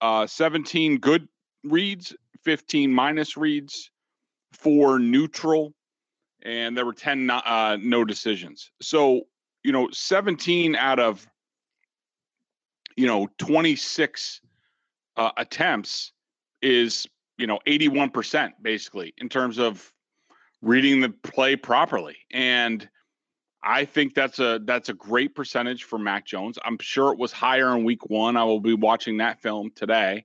uh, 0.00 0.26
17 0.26 0.98
good 0.98 1.28
reads, 1.64 2.14
15 2.44 2.92
minus 2.92 3.36
reads, 3.36 3.90
four 4.52 4.98
neutral, 4.98 5.74
and 6.42 6.76
there 6.76 6.86
were 6.86 6.94
10 6.94 7.30
uh, 7.30 7.76
no 7.80 8.04
decisions. 8.04 8.70
So 8.80 9.22
you 9.62 9.72
know, 9.72 9.88
17 9.92 10.76
out 10.76 10.98
of 10.98 11.26
you 12.96 13.06
know 13.06 13.28
26 13.38 14.40
uh, 15.16 15.30
attempts 15.36 16.12
is 16.62 17.06
you 17.38 17.46
know 17.46 17.58
81% 17.66 18.52
basically 18.62 19.14
in 19.18 19.28
terms 19.28 19.58
of 19.58 19.92
reading 20.62 21.00
the 21.00 21.10
play 21.10 21.56
properly 21.56 22.16
and 22.32 22.88
I 23.62 23.84
think 23.84 24.14
that's 24.14 24.38
a 24.38 24.60
that's 24.64 24.88
a 24.88 24.94
great 24.94 25.34
percentage 25.34 25.84
for 25.84 25.98
Mac 25.98 26.26
Jones. 26.26 26.58
I'm 26.64 26.78
sure 26.80 27.12
it 27.12 27.18
was 27.18 27.30
higher 27.30 27.76
in 27.76 27.84
week 27.84 28.08
1. 28.08 28.36
I 28.36 28.44
will 28.44 28.60
be 28.60 28.72
watching 28.72 29.18
that 29.18 29.42
film 29.42 29.70
today 29.74 30.24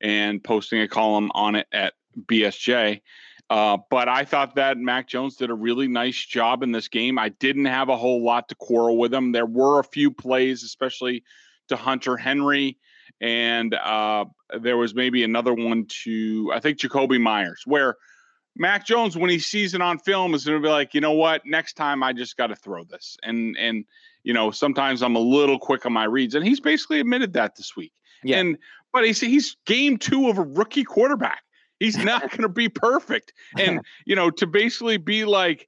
and 0.00 0.42
posting 0.42 0.80
a 0.80 0.88
column 0.88 1.30
on 1.34 1.56
it 1.56 1.66
at 1.72 1.92
BSJ. 2.24 3.02
Uh, 3.50 3.76
but 3.90 4.08
I 4.08 4.24
thought 4.24 4.54
that 4.54 4.78
Mac 4.78 5.08
Jones 5.08 5.36
did 5.36 5.50
a 5.50 5.54
really 5.54 5.88
nice 5.88 6.24
job 6.24 6.62
in 6.62 6.72
this 6.72 6.88
game. 6.88 7.18
I 7.18 7.30
didn't 7.30 7.66
have 7.66 7.90
a 7.90 7.96
whole 7.96 8.24
lot 8.24 8.48
to 8.48 8.54
quarrel 8.54 8.96
with 8.96 9.12
him. 9.12 9.32
There 9.32 9.44
were 9.44 9.80
a 9.80 9.84
few 9.84 10.10
plays, 10.10 10.62
especially 10.62 11.22
to 11.68 11.76
Hunter 11.76 12.16
Henry 12.16 12.78
and 13.20 13.74
uh, 13.74 14.24
there 14.60 14.76
was 14.76 14.94
maybe 14.94 15.24
another 15.24 15.52
one 15.52 15.86
to 16.04 16.50
I 16.54 16.60
think 16.60 16.78
Jakobi 16.78 17.20
Meyers, 17.20 17.62
where 17.66 17.96
Mac 18.60 18.84
Jones, 18.84 19.16
when 19.16 19.30
he 19.30 19.38
sees 19.38 19.72
it 19.72 19.80
on 19.80 19.98
film, 19.98 20.34
is 20.34 20.44
going 20.44 20.60
to 20.60 20.62
be 20.62 20.70
like, 20.70 20.92
you 20.92 21.00
know 21.00 21.12
what, 21.12 21.40
next 21.46 21.78
time 21.78 22.02
I 22.02 22.12
just 22.12 22.36
got 22.36 22.48
to 22.48 22.54
throw 22.54 22.84
this, 22.84 23.16
and 23.22 23.56
and 23.56 23.86
you 24.22 24.34
know 24.34 24.50
sometimes 24.50 25.02
I'm 25.02 25.16
a 25.16 25.20
little 25.20 25.58
quick 25.58 25.86
on 25.86 25.94
my 25.94 26.04
reads, 26.04 26.34
and 26.34 26.46
he's 26.46 26.60
basically 26.60 27.00
admitted 27.00 27.32
that 27.32 27.56
this 27.56 27.74
week. 27.74 27.94
Yeah. 28.22 28.38
And 28.38 28.58
but 28.92 29.06
he's 29.06 29.18
he's 29.18 29.56
game 29.64 29.96
two 29.96 30.28
of 30.28 30.36
a 30.36 30.42
rookie 30.42 30.84
quarterback. 30.84 31.42
He's 31.78 31.96
not 32.04 32.28
going 32.28 32.42
to 32.42 32.50
be 32.50 32.68
perfect, 32.68 33.32
and 33.58 33.80
you 34.04 34.14
know 34.14 34.28
to 34.28 34.46
basically 34.46 34.98
be 34.98 35.24
like, 35.24 35.66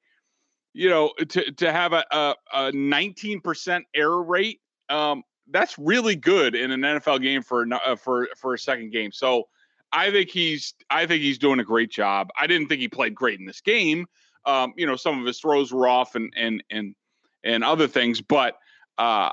you 0.75 0.91
know, 0.91 1.15
to 1.31 1.51
to 1.51 1.73
have 1.73 1.95
a 1.95 2.05
a, 2.11 2.35
a 2.53 2.73
19% 2.73 3.83
error 3.95 4.23
rate. 4.23 4.61
Um, 4.91 5.23
that's 5.51 5.79
really 5.79 6.15
good 6.15 6.55
in 6.55 6.71
an 6.71 6.83
NFL 6.83 7.23
game 7.23 7.41
for 7.41 7.67
uh, 7.73 7.97
for 7.97 8.29
for 8.37 8.53
a 8.53 8.59
second 8.59 8.93
game. 8.93 9.13
So 9.13 9.49
I 9.93 10.11
think 10.11 10.31
he's 10.31 10.75
I 10.91 11.07
think 11.07 11.23
he's 11.23 11.39
doing 11.39 11.61
a 11.61 11.65
great 11.65 11.91
job. 11.91 12.29
I 12.39 12.47
didn't 12.47 12.69
think 12.69 12.81
he 12.81 12.89
played 12.89 13.15
great 13.15 13.39
in 13.39 13.47
this 13.47 13.61
game. 13.61 14.07
Um, 14.45 14.73
you 14.77 14.87
know, 14.87 14.97
some 14.97 15.21
of 15.21 15.27
his 15.27 15.39
throws 15.39 15.73
were 15.73 15.87
off 15.87 16.15
and 16.15 16.33
and 16.37 16.63
and 16.71 16.95
and 17.45 17.63
other 17.65 17.89
things, 17.89 18.21
but 18.21 18.57
uh, 18.99 19.31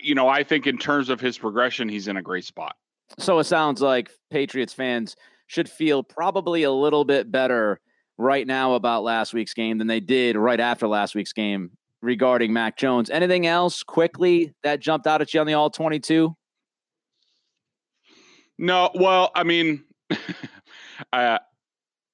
you 0.00 0.14
know, 0.14 0.28
I 0.28 0.42
think 0.42 0.66
in 0.66 0.78
terms 0.78 1.08
of 1.08 1.20
his 1.20 1.38
progression, 1.38 1.88
he's 1.88 2.08
in 2.08 2.16
a 2.16 2.22
great 2.22 2.44
spot. 2.44 2.74
So 3.18 3.38
it 3.38 3.44
sounds 3.44 3.80
like 3.80 4.10
Patriots 4.30 4.72
fans 4.72 5.14
should 5.46 5.68
feel 5.68 6.02
probably 6.02 6.62
a 6.62 6.70
little 6.70 7.04
bit 7.04 7.30
better 7.30 7.80
right 8.16 8.46
now 8.46 8.74
about 8.74 9.02
last 9.02 9.34
week's 9.34 9.54
game 9.54 9.78
than 9.78 9.86
they 9.86 10.00
did 10.00 10.36
right 10.36 10.60
after 10.60 10.88
last 10.88 11.14
week's 11.14 11.32
game 11.32 11.72
regarding 12.00 12.52
Mac 12.52 12.76
Jones. 12.76 13.10
Anything 13.10 13.46
else 13.46 13.82
quickly 13.82 14.54
that 14.62 14.80
jumped 14.80 15.06
out 15.06 15.20
at 15.20 15.34
you 15.34 15.40
on 15.40 15.46
the 15.46 15.54
all 15.54 15.70
22? 15.70 16.34
No, 18.56 18.90
well, 18.94 19.32
I 19.34 19.42
mean, 19.42 19.84
uh, 21.12 21.38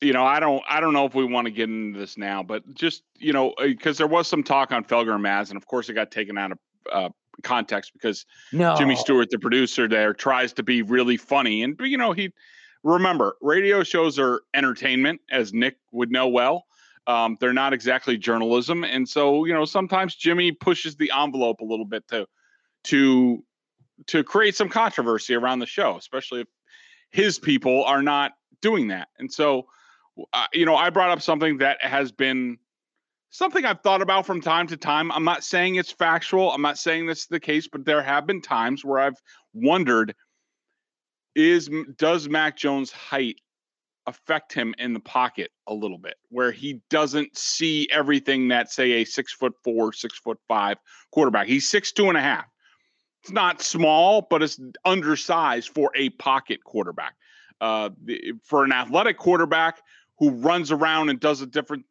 you 0.01 0.13
know, 0.13 0.25
I 0.25 0.41
don't, 0.41 0.63
I 0.69 0.81
don't 0.81 0.95
know 0.95 1.05
if 1.05 1.15
we 1.15 1.25
want 1.25 1.47
to 1.47 1.51
get 1.51 1.69
into 1.69 1.99
this 1.99 2.17
now, 2.17 2.43
but 2.43 2.75
just 2.75 3.03
you 3.19 3.33
know, 3.33 3.55
because 3.59 3.97
uh, 3.97 3.99
there 3.99 4.07
was 4.07 4.29
some 4.29 4.43
talk 4.43 4.73
on 4.73 4.85
Felger 4.85 5.15
and 5.15 5.25
Maz, 5.25 5.49
and 5.51 5.57
of 5.57 5.67
course, 5.67 5.89
it 5.89 5.95
got 5.95 6.11
taken 6.11 6.39
out 6.39 6.53
of 6.53 6.59
uh, 6.91 7.09
context 7.43 7.93
because 7.93 8.25
no. 8.53 8.77
Jimmy 8.77 8.97
Stewart, 8.97 9.29
the 9.31 9.39
producer 9.39 9.89
there, 9.89 10.15
tries 10.15 10.53
to 10.55 10.63
be 10.63 10.83
really 10.83 11.17
funny, 11.17 11.63
and 11.63 11.79
you 11.81 11.99
know, 11.99 12.13
he 12.13 12.33
remember 12.83 13.37
radio 13.43 13.83
shows 13.83 14.19
are 14.19 14.41
entertainment, 14.55 15.21
as 15.31 15.53
Nick 15.53 15.77
would 15.93 16.11
know 16.11 16.29
well. 16.29 16.67
Um, 17.07 17.37
they're 17.41 17.53
not 17.53 17.73
exactly 17.73 18.17
journalism, 18.17 18.85
and 18.85 19.09
so 19.09 19.45
you 19.45 19.53
know 19.53 19.65
sometimes 19.65 20.15
Jimmy 20.15 20.53
pushes 20.53 20.97
the 20.97 21.13
envelope 21.15 21.61
a 21.61 21.65
little 21.65 21.87
bit 21.87 22.07
to 22.09 22.27
to 22.85 23.45
to 24.07 24.25
create 24.25 24.55
some 24.55 24.69
controversy 24.69 25.35
around 25.35 25.59
the 25.59 25.67
show, 25.67 25.97
especially 25.97 26.43
if 26.43 26.49
his 27.11 27.39
people 27.39 27.85
are 27.85 28.03
not 28.03 28.33
doing 28.63 28.89
that. 28.89 29.09
And 29.19 29.33
so, 29.33 29.67
uh, 30.33 30.47
you 30.53 30.67
know, 30.67 30.77
I 30.77 30.91
brought 30.91 31.11
up 31.11 31.23
something 31.23 31.59
that 31.59 31.83
has 31.83 32.13
been 32.13 32.59
something 33.31 33.65
I've 33.65 33.81
thought 33.81 34.03
about 34.03 34.27
from 34.27 34.41
time 34.41 34.67
to 34.69 34.77
time. 34.77 35.11
I'm 35.13 35.25
not 35.25 35.45
saying 35.45 35.77
it's 35.77 35.93
factual. 35.93 36.51
I'm 36.51 36.63
not 36.63 36.79
saying 36.79 37.07
this 37.07 37.21
is 37.21 37.27
the 37.27 37.41
case, 37.41 37.69
but 37.69 37.85
there 37.85 38.03
have 38.03 38.27
been 38.27 38.43
times 38.43 38.85
where 38.85 39.01
I've 39.01 39.21
wondered: 39.55 40.15
is 41.35 41.71
does 41.97 42.29
Mac 42.29 42.57
Jones' 42.57 42.91
height 42.91 43.41
affect 44.07 44.53
him 44.53 44.75
in 44.79 44.93
the 44.93 45.01
pocket 45.01 45.51
a 45.69 45.75
little 45.75 45.99
bit, 45.99 46.15
where 46.31 46.51
he 46.51 46.81
doesn't 46.91 47.37
see 47.37 47.89
everything 47.93 48.49
that, 48.49 48.71
say, 48.71 48.93
a 48.93 49.05
six 49.05 49.33
foot 49.33 49.55
four, 49.63 49.93
six 49.93 50.19
foot 50.19 50.39
five 50.49 50.79
quarterback. 51.13 51.47
He's 51.47 51.69
six 51.69 51.93
two 51.93 52.09
and 52.09 52.19
a 52.19 52.23
half. 52.23 52.47
It's 53.23 53.33
not 53.33 53.61
small, 53.61 54.27
but 54.29 54.43
it's 54.43 54.59
undersized 54.85 55.71
for 55.75 55.93
a 55.95 56.11
pocket 56.11 56.65
quarterback. 56.65 57.15
Uh, 57.61 57.91
for 58.43 58.65
an 58.65 58.73
athletic 58.73 59.19
quarterback 59.19 59.83
who 60.19 60.31
runs 60.31 60.71
around 60.71 61.11
and 61.11 61.21
does 61.21 61.43
a 61.43 61.47
different 61.47 61.85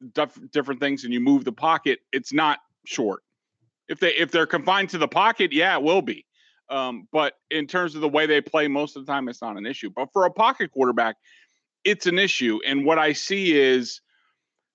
different 0.51 0.79
things, 0.79 1.03
and 1.03 1.13
you 1.13 1.19
move 1.19 1.45
the 1.45 1.51
pocket, 1.51 1.99
it's 2.11 2.33
not 2.33 2.59
short. 2.85 3.21
If 3.87 3.99
they 3.99 4.15
if 4.15 4.31
they're 4.31 4.47
confined 4.47 4.89
to 4.89 4.97
the 4.97 5.07
pocket, 5.07 5.53
yeah, 5.53 5.75
it 5.75 5.83
will 5.83 6.01
be. 6.01 6.25
Um, 6.69 7.07
but 7.11 7.33
in 7.49 7.67
terms 7.67 7.95
of 7.95 8.01
the 8.01 8.09
way 8.09 8.25
they 8.25 8.41
play, 8.41 8.67
most 8.67 8.95
of 8.95 9.05
the 9.05 9.11
time, 9.11 9.27
it's 9.27 9.41
not 9.41 9.57
an 9.57 9.65
issue. 9.65 9.89
But 9.95 10.11
for 10.13 10.25
a 10.25 10.31
pocket 10.31 10.71
quarterback, 10.71 11.17
it's 11.83 12.05
an 12.05 12.19
issue. 12.19 12.59
And 12.65 12.85
what 12.85 12.99
I 12.99 13.13
see 13.13 13.57
is 13.57 14.01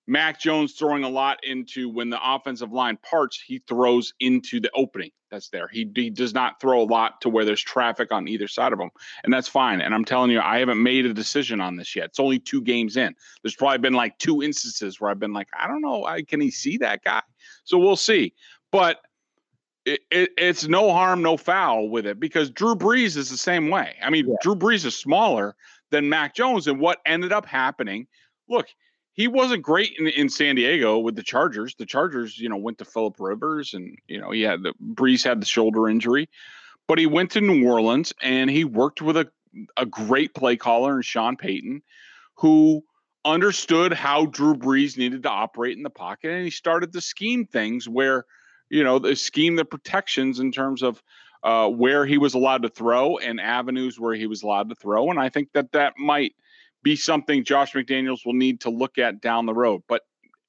Mac 0.07 0.39
Jones 0.39 0.73
throwing 0.73 1.03
a 1.03 1.09
lot 1.09 1.43
into 1.43 1.89
when 1.89 2.09
the 2.09 2.19
offensive 2.23 2.71
line 2.71 2.97
parts, 2.97 3.41
he 3.45 3.59
throws 3.67 4.13
into 4.19 4.59
the 4.59 4.69
opening 4.75 5.11
that's 5.31 5.49
there. 5.49 5.67
He, 5.67 5.89
he 5.95 6.09
does 6.09 6.33
not 6.33 6.61
throw 6.61 6.81
a 6.81 6.85
lot 6.85 7.21
to 7.21 7.29
where 7.29 7.43
there's 7.43 7.61
traffic 7.61 8.11
on 8.11 8.27
either 8.27 8.47
side 8.47 8.71
of 8.71 8.79
him. 8.79 8.91
And 9.23 9.33
that's 9.33 9.47
fine. 9.47 9.81
And 9.81 9.93
I'm 9.93 10.05
telling 10.05 10.31
you, 10.31 10.39
I 10.39 10.59
haven't 10.59 10.81
made 10.81 11.05
a 11.05 11.13
decision 11.13 11.59
on 11.59 11.75
this 11.75 11.95
yet. 11.95 12.05
It's 12.05 12.19
only 12.19 12.39
two 12.39 12.61
games 12.61 12.97
in. 12.97 13.15
There's 13.43 13.55
probably 13.55 13.79
been 13.79 13.93
like 13.93 14.17
two 14.19 14.43
instances 14.43 15.01
where 15.01 15.09
I've 15.09 15.19
been 15.19 15.33
like, 15.33 15.47
I 15.57 15.67
don't 15.67 15.81
know, 15.81 16.05
I, 16.05 16.21
can 16.21 16.39
he 16.39 16.51
see 16.51 16.77
that 16.77 17.03
guy? 17.03 17.23
So 17.63 17.77
we'll 17.77 17.95
see. 17.95 18.33
But 18.71 18.99
it, 19.85 20.01
it, 20.11 20.29
it's 20.37 20.67
no 20.67 20.91
harm, 20.91 21.21
no 21.21 21.37
foul 21.37 21.89
with 21.89 22.05
it 22.05 22.19
because 22.19 22.49
Drew 22.49 22.75
Brees 22.75 23.17
is 23.17 23.29
the 23.29 23.37
same 23.37 23.69
way. 23.69 23.95
I 24.03 24.09
mean, 24.09 24.27
yeah. 24.27 24.35
Drew 24.41 24.55
Brees 24.55 24.85
is 24.85 24.95
smaller, 24.95 25.55
than 25.91 26.09
Mac 26.09 26.35
Jones. 26.35 26.67
And 26.67 26.79
what 26.79 26.99
ended 27.05 27.31
up 27.31 27.45
happening, 27.45 28.07
look, 28.49 28.67
he 29.15 29.29
wasn't 29.29 29.63
great 29.63 29.95
in, 29.97 30.07
in 30.07 30.29
San 30.29 30.55
Diego 30.55 30.99
with 30.99 31.15
the 31.15 31.23
Chargers. 31.23 31.73
The 31.75 31.85
Chargers, 31.85 32.37
you 32.37 32.49
know, 32.49 32.57
went 32.57 32.77
to 32.79 32.85
Philip 32.85 33.15
Rivers 33.17 33.73
and, 33.73 33.97
you 34.07 34.19
know, 34.19 34.31
he 34.31 34.41
had 34.41 34.61
the 34.61 34.73
Brees 34.93 35.23
had 35.23 35.41
the 35.41 35.45
shoulder 35.45 35.89
injury, 35.89 36.29
but 36.87 36.99
he 36.99 37.07
went 37.07 37.31
to 37.31 37.41
New 37.41 37.65
Orleans 37.65 38.13
and 38.21 38.49
he 38.49 38.65
worked 38.65 39.01
with 39.01 39.17
a, 39.17 39.27
a 39.77 39.85
great 39.85 40.35
play 40.35 40.57
caller 40.57 40.95
and 40.95 41.05
Sean 41.05 41.37
Payton, 41.37 41.81
who 42.35 42.83
understood 43.23 43.93
how 43.93 44.25
Drew 44.25 44.53
Brees 44.53 44.97
needed 44.97 45.23
to 45.23 45.29
operate 45.29 45.77
in 45.77 45.83
the 45.83 45.89
pocket. 45.89 46.31
And 46.31 46.43
he 46.43 46.51
started 46.51 46.91
to 46.91 47.01
scheme 47.01 47.45
things 47.45 47.87
where, 47.87 48.25
you 48.69 48.83
know, 48.83 48.99
the 48.99 49.15
scheme 49.15 49.55
the 49.55 49.63
protections 49.63 50.39
in 50.39 50.51
terms 50.51 50.83
of 50.83 51.01
uh, 51.41 51.69
where 51.69 52.05
he 52.05 52.17
was 52.17 52.33
allowed 52.33 52.63
to 52.63 52.69
throw 52.69 53.17
and 53.17 53.39
avenues 53.39 53.97
where 53.97 54.13
he 54.13 54.27
was 54.27 54.43
allowed 54.43 54.67
to 54.69 54.75
throw. 54.75 55.09
And 55.09 55.19
I 55.19 55.29
think 55.29 55.53
that 55.53 55.71
that 55.71 55.93
might 55.97 56.35
be 56.85 56.95
something 56.95 57.43
Josh 57.43 57.73
McDaniels 57.73 58.25
will 58.25 58.33
need 58.33 58.61
to 58.61 58.69
look 58.69 58.99
at 58.99 59.19
down 59.19 59.47
the 59.47 59.55
road. 59.55 59.81
But 59.89 60.03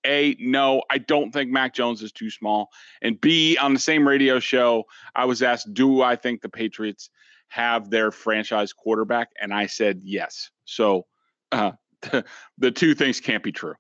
A, 0.07 0.37
no, 0.39 0.83
I 0.91 0.99
don't 0.99 1.33
think 1.33 1.51
Mac 1.51 1.75
Jones 1.75 2.03
is 2.03 2.13
too 2.13 2.31
small. 2.31 2.69
And 3.01 3.19
B, 3.19 3.57
on 3.57 3.73
the 3.73 3.81
same 3.81 4.07
radio 4.07 4.39
show, 4.39 4.85
I 5.17 5.25
was 5.25 5.43
asked, 5.43 5.73
do 5.73 6.03
I 6.03 6.15
think 6.15 6.43
the 6.43 6.51
Patriots 6.51 7.09
have 7.49 7.89
their 7.89 8.11
franchise 8.11 8.75
quarterback? 8.75 9.31
And 9.41 9.53
I 9.53 9.65
said 9.65 10.01
yes. 10.05 10.51
So 10.67 11.07
uh, 11.53 11.73
the 12.59 12.71
two 12.71 12.95
things 12.95 13.19
can't 13.19 13.43
be 13.43 13.51
true. 13.51 13.75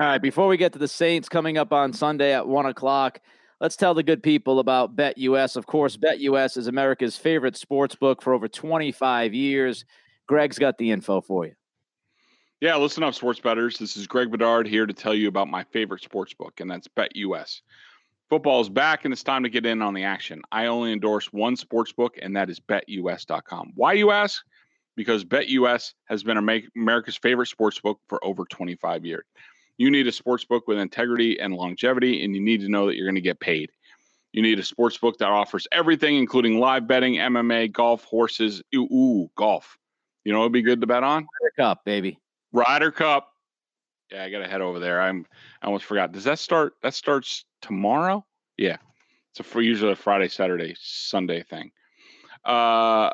All 0.00 0.06
right. 0.06 0.20
Before 0.20 0.48
we 0.48 0.56
get 0.56 0.72
to 0.72 0.80
the 0.80 0.88
Saints 0.88 1.28
coming 1.28 1.58
up 1.58 1.72
on 1.72 1.92
Sunday 1.92 2.34
at 2.34 2.48
one 2.48 2.66
o'clock, 2.66 3.20
let's 3.60 3.76
tell 3.76 3.94
the 3.94 4.02
good 4.02 4.20
people 4.20 4.58
about 4.58 4.96
BetUS. 4.96 5.56
Of 5.56 5.66
course, 5.66 5.96
BetUS 5.96 6.56
is 6.56 6.66
America's 6.66 7.16
favorite 7.16 7.56
sports 7.56 7.94
book 7.94 8.20
for 8.20 8.34
over 8.34 8.48
25 8.48 9.32
years. 9.32 9.84
Greg's 10.26 10.58
got 10.58 10.76
the 10.76 10.90
info 10.90 11.20
for 11.20 11.46
you. 11.46 11.52
Yeah, 12.60 12.76
listen 12.76 13.02
up, 13.02 13.14
sports 13.14 13.40
betters. 13.40 13.78
This 13.78 13.96
is 13.96 14.06
Greg 14.06 14.30
Bedard 14.30 14.66
here 14.66 14.84
to 14.84 14.92
tell 14.92 15.14
you 15.14 15.28
about 15.28 15.48
my 15.48 15.64
favorite 15.64 16.02
sports 16.02 16.34
book, 16.34 16.60
and 16.60 16.70
that's 16.70 16.88
BetUS. 16.88 17.62
Football 18.28 18.60
is 18.60 18.68
back, 18.68 19.06
and 19.06 19.12
it's 19.14 19.22
time 19.22 19.44
to 19.44 19.48
get 19.48 19.64
in 19.64 19.80
on 19.80 19.94
the 19.94 20.04
action. 20.04 20.42
I 20.52 20.66
only 20.66 20.92
endorse 20.92 21.32
one 21.32 21.56
sports 21.56 21.90
book, 21.92 22.18
and 22.20 22.36
that 22.36 22.50
is 22.50 22.60
BetUS.com. 22.60 23.72
Why 23.76 23.94
you 23.94 24.10
ask? 24.10 24.44
Because 24.94 25.24
BetUS 25.24 25.94
has 26.04 26.22
been 26.22 26.36
America's 26.76 27.16
favorite 27.16 27.46
sports 27.46 27.80
book 27.80 27.98
for 28.08 28.22
over 28.22 28.44
25 28.44 29.06
years. 29.06 29.24
You 29.78 29.90
need 29.90 30.06
a 30.06 30.12
sports 30.12 30.44
book 30.44 30.68
with 30.68 30.76
integrity 30.76 31.40
and 31.40 31.54
longevity, 31.54 32.22
and 32.22 32.34
you 32.34 32.42
need 32.42 32.60
to 32.60 32.68
know 32.68 32.88
that 32.88 32.96
you're 32.96 33.06
going 33.06 33.14
to 33.14 33.22
get 33.22 33.40
paid. 33.40 33.70
You 34.32 34.42
need 34.42 34.58
a 34.58 34.64
sports 34.64 34.98
book 34.98 35.16
that 35.16 35.30
offers 35.30 35.66
everything, 35.72 36.16
including 36.16 36.60
live 36.60 36.86
betting, 36.86 37.14
MMA, 37.14 37.72
golf, 37.72 38.04
horses. 38.04 38.62
Ooh, 38.74 38.84
ooh 38.92 39.30
golf. 39.34 39.78
You 40.24 40.34
know, 40.34 40.40
it'd 40.40 40.52
be 40.52 40.60
good 40.60 40.82
to 40.82 40.86
bet 40.86 41.02
on. 41.02 41.26
Cup, 41.56 41.86
baby. 41.86 42.18
Ryder 42.52 42.90
Cup. 42.90 43.32
Yeah, 44.10 44.24
I 44.24 44.30
gotta 44.30 44.48
head 44.48 44.60
over 44.60 44.78
there. 44.80 45.00
I'm. 45.00 45.26
I 45.62 45.66
almost 45.66 45.84
forgot. 45.84 46.12
Does 46.12 46.24
that 46.24 46.38
start? 46.38 46.74
That 46.82 46.94
starts 46.94 47.44
tomorrow. 47.62 48.24
Yeah, 48.56 48.78
it's 49.30 49.40
a 49.40 49.42
for 49.42 49.60
usually 49.60 49.92
a 49.92 49.96
Friday, 49.96 50.28
Saturday, 50.28 50.74
Sunday 50.80 51.42
thing. 51.42 51.70
Uh, 52.44 53.10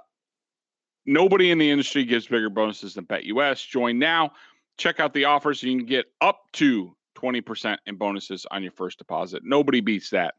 nobody 1.05 1.50
in 1.50 1.59
the 1.59 1.71
industry 1.71 2.05
gives 2.05 2.26
bigger 2.26 2.49
bonuses 2.49 2.95
than 2.95 3.05
BetUS. 3.05 3.66
Join 3.69 3.99
now. 3.99 4.33
Check 4.78 5.00
out 5.00 5.12
the 5.12 5.25
offers. 5.25 5.62
You 5.62 5.76
can 5.76 5.87
get 5.87 6.07
up 6.21 6.40
to 6.55 6.95
20% 7.16 7.78
in 7.87 7.97
bonuses 7.97 8.47
on 8.50 8.62
your 8.62 8.73
first 8.73 8.99
deposit. 8.99 9.43
Nobody 9.45 9.81
beats 9.81 10.11
that. 10.11 10.35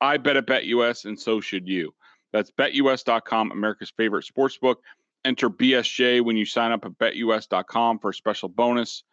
I 0.00 0.16
bet 0.16 0.36
at 0.36 0.46
BetUS, 0.46 1.04
and 1.04 1.18
so 1.18 1.40
should 1.40 1.68
you. 1.68 1.94
That's 2.32 2.50
betus.com, 2.50 3.52
America's 3.52 3.92
favorite 3.96 4.24
sports 4.24 4.56
book. 4.56 4.82
Enter 5.24 5.50
BSJ 5.50 6.24
when 6.24 6.36
you 6.36 6.44
sign 6.44 6.72
up 6.72 6.84
at 6.84 6.98
betus.com 6.98 7.98
for 8.00 8.10
a 8.10 8.14
special 8.14 8.48
bonus. 8.48 9.04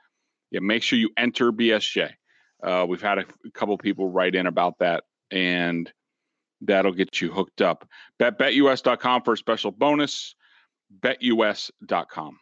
Yeah, 0.51 0.61
make 0.61 0.81
sure 0.83 0.97
you 0.97 1.11
enter 1.17 1.51
BSJ. 1.51 2.11
Uh, 2.63 2.85
we've 2.87 3.01
had 3.01 3.19
a, 3.19 3.25
a 3.45 3.51
couple 3.51 3.77
people 3.77 4.09
write 4.09 4.35
in 4.35 4.47
about 4.47 4.79
that, 4.79 5.03
and 5.31 5.91
that'll 6.61 6.91
get 6.91 7.21
you 7.21 7.31
hooked 7.31 7.61
up. 7.61 7.87
Bet 8.17 8.37
betus.com 8.37 9.21
for 9.23 9.33
a 9.33 9.37
special 9.37 9.71
bonus. 9.71 10.35
Betus.com. 11.01 12.39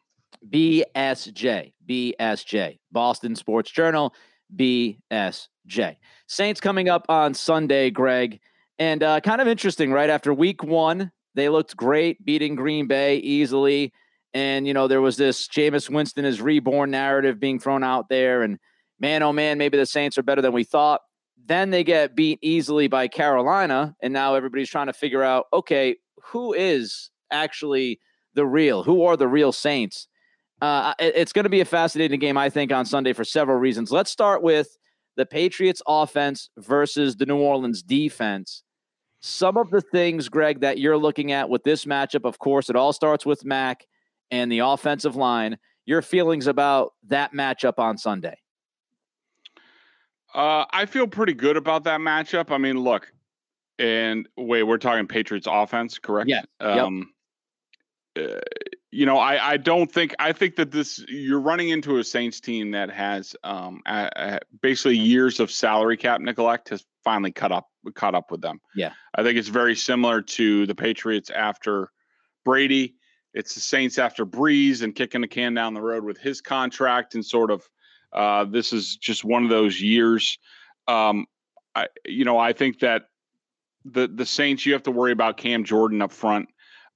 BSJ, 0.50 1.74
BSJ, 1.88 2.80
Boston 2.92 3.36
Sports 3.36 3.72
Journal, 3.72 4.14
BSJ. 4.56 5.98
Saints 6.28 6.62
coming 6.62 6.90
up 6.90 7.06
on 7.10 7.34
Sunday, 7.34 7.90
Greg, 7.90 8.40
and 8.80 9.04
uh, 9.04 9.20
kind 9.20 9.42
of 9.42 9.48
interesting, 9.48 9.92
right? 9.92 10.10
After 10.10 10.34
week 10.34 10.64
one, 10.64 11.12
they 11.38 11.50
looked 11.50 11.78
great, 11.78 12.26
beating 12.26 12.56
Green 12.56 12.88
Bay 12.88 13.18
easily. 13.18 13.94
And, 14.34 14.68
you 14.68 14.74
know, 14.74 14.88
there 14.88 15.02
was 15.02 15.18
this 15.18 15.48
Jameis 15.48 15.88
Winston 15.88 16.26
is 16.26 16.42
reborn 16.42 16.90
narrative 16.90 17.40
being 17.40 17.60
thrown 17.60 17.84
out 17.84 18.10
there. 18.10 18.42
And 18.42 18.58
man, 19.00 19.22
oh 19.22 19.32
man, 19.32 19.60
maybe 19.60 19.78
the 19.78 19.86
Saints 19.86 20.18
are 20.18 20.24
better 20.24 20.42
than 20.42 20.52
we 20.52 20.64
thought. 20.64 21.02
Then 21.46 21.70
they 21.70 21.84
get 21.84 22.16
beat 22.16 22.40
easily 22.42 22.88
by 22.88 23.08
Carolina. 23.08 23.96
And 24.02 24.12
now 24.14 24.34
everybody's 24.34 24.70
trying 24.70 24.88
to 24.88 24.94
figure 24.94 25.24
out 25.24 25.46
okay, 25.54 25.98
who 26.26 26.54
is 26.54 27.12
actually 27.32 28.00
the 28.34 28.46
real? 28.46 28.82
Who 28.84 29.06
are 29.06 29.16
the 29.16 29.28
real 29.28 29.52
Saints? 29.52 30.08
Uh, 30.60 30.96
it's 30.98 31.34
going 31.34 31.44
to 31.44 31.50
be 31.50 31.62
a 31.62 31.66
fascinating 31.66 32.20
game, 32.20 32.36
I 32.36 32.50
think, 32.50 32.72
on 32.72 32.86
Sunday 32.86 33.14
for 33.14 33.24
several 33.24 33.60
reasons. 33.60 33.92
Let's 33.92 34.10
start 34.10 34.42
with 34.42 34.76
the 35.16 35.26
Patriots 35.28 35.84
offense 35.88 36.50
versus 36.58 37.16
the 37.16 37.28
New 37.28 37.38
Orleans 37.38 37.84
defense. 37.84 38.64
Some 39.20 39.58
of 39.58 39.70
the 39.72 39.82
things, 39.82 40.30
Greg, 40.30 40.62
that 40.62 40.78
you're 40.78 40.98
looking 40.98 41.32
at 41.32 41.50
with 41.50 41.64
this 41.64 41.86
matchup, 41.86 42.26
of 42.26 42.40
course, 42.40 42.70
it 42.70 42.76
all 42.76 42.94
starts 42.94 43.26
with 43.26 43.44
Mac 43.46 43.86
and 44.32 44.52
the 44.52 44.60
offensive 44.60 45.16
line. 45.16 45.58
Your 45.86 46.02
feelings 46.02 46.48
about 46.48 46.94
that 47.08 47.34
matchup 47.34 47.80
on 47.80 47.98
Sunday? 47.98 48.38
Uh, 50.34 50.66
I 50.72 50.86
feel 50.86 51.08
pretty 51.08 51.34
good 51.34 51.58
about 51.58 51.86
that 51.86 52.00
matchup. 52.00 52.52
I 52.52 52.58
mean, 52.58 52.80
look, 52.80 53.12
and 53.80 54.28
wait, 54.38 54.64
we're 54.64 54.78
talking 54.78 55.08
Patriots 55.08 55.48
offense, 55.50 55.98
correct? 55.98 56.30
Yeah. 56.30 56.44
Um, 56.60 57.10
yep. 58.16 58.44
You 58.98 59.06
know, 59.06 59.20
I, 59.20 59.52
I 59.52 59.58
don't 59.58 59.92
think 59.92 60.16
I 60.18 60.32
think 60.32 60.56
that 60.56 60.72
this 60.72 61.06
you're 61.08 61.40
running 61.40 61.70
into 61.70 62.00
a 62.00 62.04
Saints 62.04 62.40
team 62.40 62.72
that 62.72 62.90
has 62.90 63.36
um, 63.44 63.80
a, 63.86 64.10
a 64.16 64.40
basically 64.64 64.98
years 64.98 65.40
of 65.40 65.52
salary 65.52 65.98
cap 65.98 66.20
neglect 66.20 66.70
has 66.70 66.84
finally 67.04 67.32
caught 67.32 67.52
up 67.52 67.68
caught 67.94 68.16
up 68.16 68.32
with 68.32 68.42
them. 68.42 68.60
Yeah, 68.76 68.94
I 69.14 69.22
think 69.22 69.38
it's 69.38 69.50
very 69.50 69.76
similar 69.76 70.24
to 70.24 70.66
the 70.66 70.74
Patriots 70.74 71.30
after 71.30 71.92
Brady. 72.44 72.96
It's 73.36 73.54
the 73.54 73.62
Saints 73.62 74.00
after 74.00 74.26
Brees 74.26 74.82
and 74.82 74.96
kicking 74.96 75.22
the 75.22 75.28
can 75.28 75.54
down 75.54 75.76
the 75.76 75.82
road 75.82 76.04
with 76.04 76.18
his 76.18 76.42
contract 76.42 77.14
and 77.14 77.24
sort 77.24 77.52
of 77.52 77.70
uh, 78.14 78.46
this 78.46 78.74
is 78.74 78.96
just 78.96 79.24
one 79.24 79.44
of 79.44 79.52
those 79.52 79.80
years. 79.80 80.40
Um, 80.88 81.28
I, 81.76 81.86
you 82.04 82.26
know, 82.26 82.40
I 82.40 82.52
think 82.52 82.80
that 82.80 83.04
the 83.86 84.08
the 84.08 84.26
Saints 84.26 84.66
you 84.66 84.74
have 84.74 84.84
to 84.84 84.92
worry 84.92 85.12
about 85.12 85.38
Cam 85.38 85.66
Jordan 85.66 86.02
up 86.02 86.12
front. 86.12 86.50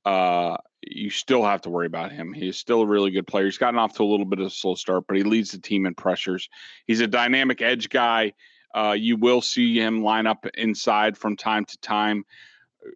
Uh, 0.04 0.58
you 0.84 1.10
still 1.10 1.44
have 1.44 1.62
to 1.62 1.70
worry 1.70 1.86
about 1.86 2.12
him. 2.12 2.34
He's 2.34 2.58
still 2.58 2.82
a 2.82 2.86
really 2.86 3.12
good 3.12 3.28
player. 3.28 3.46
He's 3.46 3.58
gotten 3.58 3.80
off 3.80 3.94
to 3.94 4.04
a 4.04 4.06
little 4.06 4.26
bit 4.26 4.40
of 4.40 4.48
a 4.48 4.50
slow 4.50 4.76
start, 4.76 5.06
but 5.08 5.18
he 5.18 5.24
leads 5.24 5.52
the 5.52 5.60
team 5.60 5.86
in 5.86 5.94
pressures. 5.94 6.50
He's 6.88 7.02
a 7.02 7.08
dynamic 7.08 7.62
edge 7.62 7.90
guy. 7.90 8.34
Uh, 8.74 8.96
you 8.98 9.18
will 9.18 9.42
see 9.42 9.78
him 9.78 10.02
line 10.02 10.28
up 10.28 10.46
inside 10.56 11.18
from 11.18 11.36
time 11.36 11.66
to 11.66 11.78
time. 11.80 12.26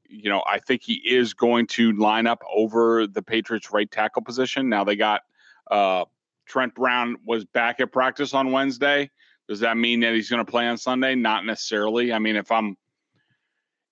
You 0.09 0.29
know, 0.29 0.43
I 0.47 0.59
think 0.59 0.81
he 0.83 0.93
is 0.95 1.33
going 1.33 1.67
to 1.67 1.91
line 1.93 2.25
up 2.25 2.41
over 2.51 3.05
the 3.05 3.21
Patriots' 3.21 3.71
right 3.71 3.89
tackle 3.89 4.23
position. 4.23 4.69
Now 4.69 4.83
they 4.83 4.95
got 4.95 5.21
uh, 5.69 6.05
Trent 6.47 6.73
Brown 6.73 7.17
was 7.25 7.45
back 7.45 7.79
at 7.79 7.91
practice 7.91 8.33
on 8.33 8.51
Wednesday. 8.51 9.11
Does 9.47 9.59
that 9.59 9.77
mean 9.77 9.99
that 9.99 10.15
he's 10.15 10.29
going 10.29 10.43
to 10.43 10.49
play 10.49 10.67
on 10.67 10.77
Sunday? 10.77 11.13
Not 11.13 11.45
necessarily. 11.45 12.11
I 12.11 12.17
mean, 12.17 12.35
if 12.35 12.51
I'm 12.51 12.77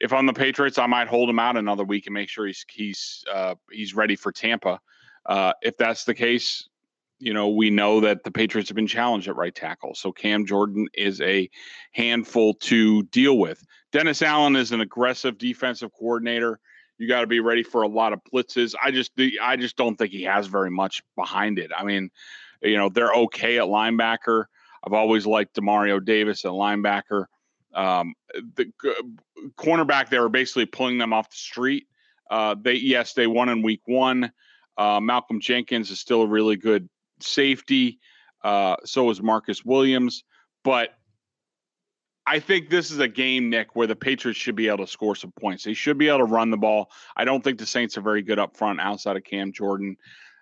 if 0.03 0.11
I'm 0.11 0.25
the 0.25 0.33
Patriots, 0.33 0.77
I 0.77 0.85
might 0.85 1.07
hold 1.07 1.29
him 1.29 1.39
out 1.39 1.55
another 1.55 1.85
week 1.85 2.07
and 2.07 2.13
make 2.13 2.27
sure 2.27 2.45
he's 2.45 2.65
he's 2.69 3.23
uh, 3.33 3.55
he's 3.71 3.95
ready 3.95 4.17
for 4.17 4.33
Tampa. 4.33 4.81
Uh, 5.25 5.53
if 5.61 5.77
that's 5.77 6.03
the 6.03 6.13
case, 6.13 6.67
you 7.19 7.33
know 7.33 7.47
we 7.47 7.69
know 7.69 8.01
that 8.01 8.25
the 8.25 8.31
Patriots 8.31 8.67
have 8.67 8.75
been 8.75 8.85
challenged 8.85 9.29
at 9.29 9.37
right 9.37 9.55
tackle, 9.55 9.95
so 9.95 10.11
Cam 10.11 10.45
Jordan 10.45 10.87
is 10.93 11.21
a 11.21 11.49
handful 11.93 12.53
to 12.55 13.03
deal 13.03 13.37
with. 13.37 13.63
Dennis 13.93 14.21
Allen 14.21 14.57
is 14.57 14.73
an 14.73 14.81
aggressive 14.81 15.37
defensive 15.37 15.91
coordinator. 15.97 16.59
You 16.97 17.07
got 17.07 17.21
to 17.21 17.27
be 17.27 17.39
ready 17.39 17.63
for 17.63 17.83
a 17.83 17.87
lot 17.87 18.11
of 18.11 18.19
blitzes. 18.31 18.75
I 18.83 18.91
just 18.91 19.13
I 19.41 19.55
just 19.55 19.77
don't 19.77 19.95
think 19.95 20.11
he 20.11 20.23
has 20.23 20.47
very 20.47 20.69
much 20.69 21.01
behind 21.15 21.59
it. 21.59 21.71
I 21.75 21.85
mean, 21.85 22.09
you 22.61 22.75
know 22.75 22.89
they're 22.89 23.13
okay 23.13 23.57
at 23.57 23.65
linebacker. 23.65 24.45
I've 24.85 24.91
always 24.91 25.25
liked 25.25 25.55
Demario 25.55 26.03
Davis 26.03 26.43
at 26.43 26.51
linebacker. 26.51 27.27
Um, 27.73 28.13
the 28.55 28.71
cornerback, 29.57 30.09
they 30.09 30.19
were 30.19 30.29
basically 30.29 30.65
pulling 30.65 30.97
them 30.97 31.13
off 31.13 31.29
the 31.29 31.35
street. 31.35 31.87
Uh, 32.29 32.55
they 32.59 32.73
yes, 32.73 33.13
they 33.13 33.27
won 33.27 33.49
in 33.49 33.61
week 33.61 33.81
one. 33.85 34.31
Uh, 34.77 34.99
Malcolm 34.99 35.39
Jenkins 35.39 35.91
is 35.91 35.99
still 35.99 36.23
a 36.23 36.27
really 36.27 36.55
good 36.55 36.89
safety. 37.19 37.99
Uh, 38.43 38.75
so 38.85 39.09
is 39.09 39.21
Marcus 39.21 39.63
Williams. 39.63 40.23
But 40.63 40.89
I 42.25 42.39
think 42.39 42.69
this 42.69 42.91
is 42.91 42.99
a 42.99 43.07
game, 43.07 43.49
Nick, 43.49 43.75
where 43.75 43.87
the 43.87 43.95
Patriots 43.95 44.39
should 44.39 44.55
be 44.55 44.67
able 44.67 44.85
to 44.85 44.91
score 44.91 45.15
some 45.15 45.33
points. 45.39 45.63
They 45.63 45.73
should 45.73 45.97
be 45.97 46.07
able 46.07 46.19
to 46.19 46.25
run 46.25 46.51
the 46.51 46.57
ball. 46.57 46.89
I 47.15 47.25
don't 47.25 47.43
think 47.43 47.59
the 47.59 47.65
Saints 47.65 47.97
are 47.97 48.01
very 48.01 48.21
good 48.21 48.39
up 48.39 48.55
front 48.55 48.79
outside 48.79 49.17
of 49.17 49.23
Cam 49.23 49.51
Jordan. 49.51 49.97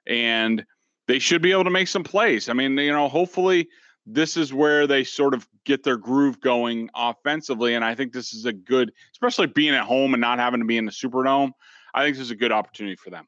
And 0.07 0.63
they 1.07 1.19
should 1.19 1.41
be 1.41 1.51
able 1.51 1.63
to 1.63 1.71
make 1.71 1.87
some 1.87 2.03
plays. 2.03 2.49
I 2.49 2.53
mean, 2.53 2.77
you 2.77 2.91
know, 2.91 3.09
hopefully 3.09 3.67
this 4.05 4.37
is 4.37 4.53
where 4.53 4.87
they 4.87 5.03
sort 5.03 5.33
of 5.33 5.47
get 5.65 5.83
their 5.83 5.97
groove 5.97 6.41
going 6.41 6.89
offensively. 6.95 7.75
And 7.75 7.85
I 7.85 7.95
think 7.95 8.13
this 8.13 8.33
is 8.33 8.45
a 8.45 8.53
good, 8.53 8.91
especially 9.13 9.47
being 9.47 9.73
at 9.73 9.83
home 9.83 10.13
and 10.13 10.21
not 10.21 10.39
having 10.39 10.59
to 10.59 10.65
be 10.65 10.77
in 10.77 10.85
the 10.85 10.91
Superdome. 10.91 11.51
I 11.93 12.03
think 12.03 12.15
this 12.15 12.25
is 12.25 12.31
a 12.31 12.35
good 12.35 12.51
opportunity 12.51 12.95
for 12.95 13.09
them. 13.09 13.27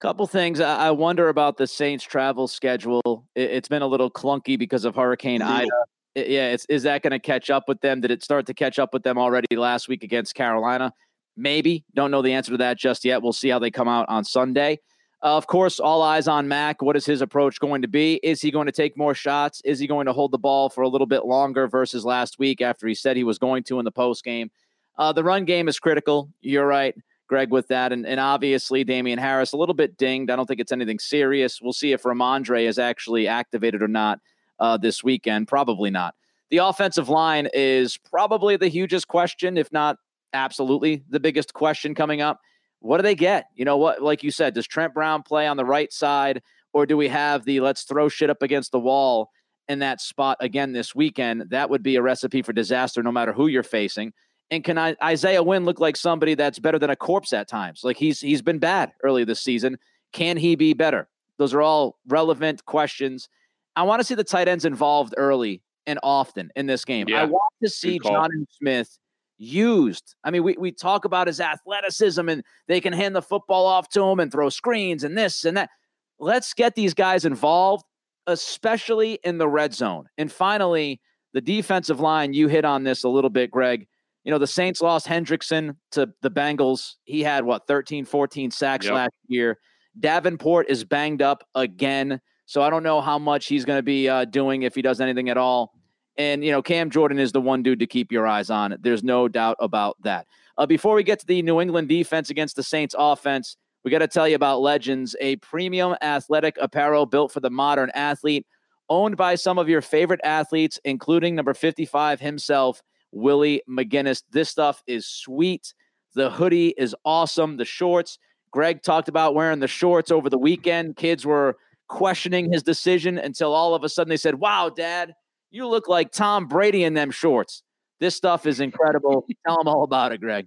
Couple 0.00 0.26
things. 0.26 0.60
I 0.60 0.90
wonder 0.90 1.30
about 1.30 1.56
the 1.56 1.66
Saints' 1.66 2.04
travel 2.04 2.48
schedule. 2.48 3.26
It's 3.34 3.68
been 3.68 3.80
a 3.80 3.86
little 3.86 4.10
clunky 4.10 4.58
because 4.58 4.84
of 4.84 4.94
Hurricane 4.94 5.40
Ida. 5.40 5.70
Yeah, 6.14 6.52
it's, 6.52 6.66
is 6.68 6.82
that 6.82 7.02
going 7.02 7.12
to 7.12 7.18
catch 7.18 7.48
up 7.48 7.64
with 7.66 7.80
them? 7.80 8.02
Did 8.02 8.10
it 8.10 8.22
start 8.22 8.46
to 8.46 8.54
catch 8.54 8.78
up 8.78 8.92
with 8.92 9.04
them 9.04 9.16
already 9.16 9.56
last 9.56 9.88
week 9.88 10.04
against 10.04 10.34
Carolina? 10.34 10.92
Maybe. 11.36 11.84
Don't 11.94 12.10
know 12.10 12.20
the 12.20 12.32
answer 12.32 12.52
to 12.52 12.58
that 12.58 12.78
just 12.78 13.06
yet. 13.06 13.22
We'll 13.22 13.32
see 13.32 13.48
how 13.48 13.58
they 13.58 13.70
come 13.70 13.88
out 13.88 14.06
on 14.08 14.24
Sunday. 14.24 14.80
Uh, 15.22 15.36
of 15.36 15.46
course, 15.46 15.80
all 15.80 16.02
eyes 16.02 16.28
on 16.28 16.46
Mac. 16.46 16.82
What 16.82 16.94
is 16.94 17.06
his 17.06 17.22
approach 17.22 17.58
going 17.58 17.82
to 17.82 17.88
be? 17.88 18.20
Is 18.22 18.42
he 18.42 18.50
going 18.50 18.66
to 18.66 18.72
take 18.72 18.96
more 18.96 19.14
shots? 19.14 19.62
Is 19.64 19.78
he 19.78 19.86
going 19.86 20.06
to 20.06 20.12
hold 20.12 20.30
the 20.30 20.38
ball 20.38 20.68
for 20.68 20.82
a 20.82 20.88
little 20.88 21.06
bit 21.06 21.24
longer 21.24 21.66
versus 21.66 22.04
last 22.04 22.38
week 22.38 22.60
after 22.60 22.86
he 22.86 22.94
said 22.94 23.16
he 23.16 23.24
was 23.24 23.38
going 23.38 23.62
to 23.64 23.78
in 23.78 23.84
the 23.84 23.90
post 23.92 24.24
game? 24.24 24.50
Uh, 24.98 25.12
the 25.12 25.24
run 25.24 25.44
game 25.44 25.68
is 25.68 25.78
critical. 25.78 26.28
You're 26.42 26.66
right. 26.66 26.94
Greg, 27.28 27.50
with 27.50 27.66
that. 27.68 27.92
And, 27.92 28.06
and 28.06 28.20
obviously, 28.20 28.84
Damien 28.84 29.18
Harris, 29.18 29.52
a 29.52 29.56
little 29.56 29.74
bit 29.74 29.96
dinged. 29.96 30.30
I 30.30 30.36
don't 30.36 30.46
think 30.46 30.60
it's 30.60 30.72
anything 30.72 30.98
serious. 30.98 31.60
We'll 31.60 31.72
see 31.72 31.92
if 31.92 32.02
Rhamondre 32.04 32.62
is 32.68 32.78
actually 32.78 33.26
activated 33.26 33.82
or 33.82 33.88
not 33.88 34.20
uh, 34.60 34.76
this 34.76 35.02
weekend. 35.02 35.48
Probably 35.48 35.90
not. 35.90 36.14
The 36.50 36.58
offensive 36.58 37.08
line 37.08 37.48
is 37.52 37.96
probably 37.96 38.56
the 38.56 38.68
hugest 38.68 39.08
question, 39.08 39.56
if 39.56 39.72
not 39.72 39.98
absolutely 40.32 41.02
the 41.08 41.18
biggest 41.18 41.54
question 41.54 41.94
coming 41.94 42.20
up. 42.20 42.40
What 42.80 42.98
do 42.98 43.02
they 43.02 43.14
get? 43.14 43.46
You 43.54 43.64
know 43.64 43.76
what? 43.76 44.02
Like 44.02 44.22
you 44.22 44.30
said, 44.30 44.54
does 44.54 44.66
Trent 44.66 44.94
Brown 44.94 45.22
play 45.22 45.46
on 45.46 45.56
the 45.56 45.64
right 45.64 45.92
side, 45.92 46.42
or 46.72 46.86
do 46.86 46.96
we 46.96 47.08
have 47.08 47.44
the 47.44 47.60
let's 47.60 47.82
throw 47.82 48.08
shit 48.08 48.30
up 48.30 48.42
against 48.42 48.72
the 48.72 48.80
wall 48.80 49.30
in 49.68 49.80
that 49.80 50.00
spot 50.00 50.36
again 50.40 50.72
this 50.72 50.94
weekend? 50.94 51.44
That 51.50 51.70
would 51.70 51.82
be 51.82 51.96
a 51.96 52.02
recipe 52.02 52.42
for 52.42 52.52
disaster, 52.52 53.02
no 53.02 53.12
matter 53.12 53.32
who 53.32 53.46
you're 53.46 53.62
facing. 53.62 54.12
And 54.50 54.62
can 54.62 54.78
I, 54.78 54.94
Isaiah 55.02 55.42
Wynn 55.42 55.64
look 55.64 55.80
like 55.80 55.96
somebody 55.96 56.34
that's 56.34 56.58
better 56.58 56.78
than 56.78 56.90
a 56.90 56.96
corpse 56.96 57.32
at 57.32 57.48
times? 57.48 57.80
Like 57.82 57.96
he's 57.96 58.20
he's 58.20 58.42
been 58.42 58.58
bad 58.58 58.92
early 59.02 59.24
this 59.24 59.40
season. 59.40 59.78
Can 60.12 60.36
he 60.36 60.54
be 60.54 60.72
better? 60.72 61.08
Those 61.38 61.52
are 61.52 61.62
all 61.62 61.98
relevant 62.06 62.64
questions. 62.64 63.28
I 63.74 63.82
want 63.82 64.00
to 64.00 64.04
see 64.04 64.14
the 64.14 64.24
tight 64.24 64.48
ends 64.48 64.64
involved 64.64 65.14
early 65.16 65.62
and 65.86 65.98
often 66.02 66.50
in 66.56 66.66
this 66.66 66.84
game. 66.84 67.08
Yeah. 67.08 67.22
I 67.22 67.24
want 67.24 67.52
to 67.62 67.68
see 67.68 67.98
Jonnu 67.98 68.46
Smith 68.50 68.98
used. 69.38 70.14
I 70.24 70.30
mean, 70.30 70.42
we, 70.42 70.56
we 70.58 70.72
talk 70.72 71.04
about 71.04 71.26
his 71.26 71.40
athleticism 71.40 72.28
and 72.28 72.42
they 72.68 72.80
can 72.80 72.92
hand 72.92 73.14
the 73.14 73.22
football 73.22 73.66
off 73.66 73.88
to 73.90 74.02
him 74.04 74.20
and 74.20 74.30
throw 74.30 74.48
screens 74.48 75.04
and 75.04 75.16
this 75.16 75.44
and 75.44 75.56
that. 75.56 75.70
Let's 76.18 76.54
get 76.54 76.74
these 76.74 76.94
guys 76.94 77.24
involved, 77.24 77.84
especially 78.26 79.18
in 79.22 79.38
the 79.38 79.48
red 79.48 79.74
zone. 79.74 80.06
And 80.16 80.32
finally, 80.32 81.00
the 81.34 81.40
defensive 81.40 82.00
line, 82.00 82.32
you 82.32 82.48
hit 82.48 82.64
on 82.64 82.84
this 82.84 83.04
a 83.04 83.08
little 83.08 83.30
bit, 83.30 83.50
Greg. 83.50 83.86
You 84.24 84.32
know, 84.32 84.38
the 84.38 84.46
Saints 84.46 84.80
lost 84.80 85.06
Hendrickson 85.06 85.76
to 85.92 86.10
the 86.22 86.30
Bengals. 86.30 86.94
He 87.04 87.22
had 87.22 87.44
what, 87.44 87.66
13, 87.66 88.04
14 88.04 88.50
sacks 88.50 88.86
yep. 88.86 88.94
last 88.94 89.14
year. 89.28 89.58
Davenport 89.98 90.68
is 90.68 90.84
banged 90.84 91.22
up 91.22 91.46
again. 91.54 92.20
So 92.46 92.62
I 92.62 92.70
don't 92.70 92.82
know 92.82 93.00
how 93.00 93.18
much 93.18 93.46
he's 93.46 93.64
going 93.64 93.78
to 93.78 93.82
be 93.82 94.08
uh, 94.08 94.24
doing 94.24 94.62
if 94.62 94.74
he 94.74 94.82
does 94.82 95.00
anything 95.00 95.28
at 95.28 95.36
all. 95.36 95.72
And, 96.18 96.44
you 96.44 96.50
know, 96.50 96.62
Cam 96.62 96.90
Jordan 96.90 97.18
is 97.18 97.32
the 97.32 97.40
one 97.40 97.62
dude 97.62 97.80
to 97.80 97.86
keep 97.86 98.10
your 98.10 98.26
eyes 98.26 98.50
on. 98.50 98.76
There's 98.80 99.04
no 99.04 99.28
doubt 99.28 99.56
about 99.60 99.96
that. 100.02 100.26
Uh, 100.58 100.66
before 100.66 100.94
we 100.94 101.02
get 101.02 101.18
to 101.20 101.26
the 101.26 101.42
New 101.42 101.60
England 101.60 101.88
defense 101.88 102.30
against 102.30 102.56
the 102.56 102.62
Saints 102.62 102.94
offense, 102.98 103.56
we 103.84 103.90
got 103.90 103.98
to 103.98 104.08
tell 104.08 104.26
you 104.26 104.34
about 104.34 104.60
Legends, 104.60 105.14
a 105.20 105.36
premium 105.36 105.94
athletic 106.02 106.56
apparel 106.60 107.06
built 107.06 107.30
for 107.30 107.40
the 107.40 107.50
modern 107.50 107.90
athlete, 107.94 108.46
owned 108.88 109.16
by 109.16 109.34
some 109.34 109.58
of 109.58 109.68
your 109.68 109.82
favorite 109.82 110.20
athletes, 110.24 110.80
including 110.84 111.34
number 111.34 111.54
55 111.54 112.18
himself, 112.18 112.82
Willie 113.12 113.62
McGinest. 113.68 114.24
This 114.30 114.48
stuff 114.48 114.82
is 114.86 115.06
sweet. 115.06 115.74
The 116.14 116.30
hoodie 116.30 116.74
is 116.78 116.96
awesome. 117.04 117.58
The 117.58 117.64
shorts, 117.64 118.18
Greg 118.50 118.82
talked 118.82 119.08
about 119.08 119.34
wearing 119.34 119.60
the 119.60 119.68
shorts 119.68 120.10
over 120.10 120.30
the 120.30 120.38
weekend. 120.38 120.96
Kids 120.96 121.26
were 121.26 121.56
questioning 121.88 122.52
his 122.52 122.62
decision 122.62 123.18
until 123.18 123.52
all 123.54 123.74
of 123.74 123.84
a 123.84 123.88
sudden 123.88 124.08
they 124.08 124.16
said, 124.16 124.36
Wow, 124.36 124.70
dad, 124.70 125.14
you 125.50 125.66
look 125.66 125.88
like 125.88 126.12
Tom 126.12 126.46
Brady 126.46 126.84
in 126.84 126.94
them 126.94 127.10
shorts. 127.10 127.62
This 128.00 128.14
stuff 128.14 128.46
is 128.46 128.60
incredible. 128.60 129.26
Tell 129.46 129.56
them 129.58 129.68
all 129.68 129.82
about 129.82 130.12
it, 130.12 130.20
Greg. 130.20 130.46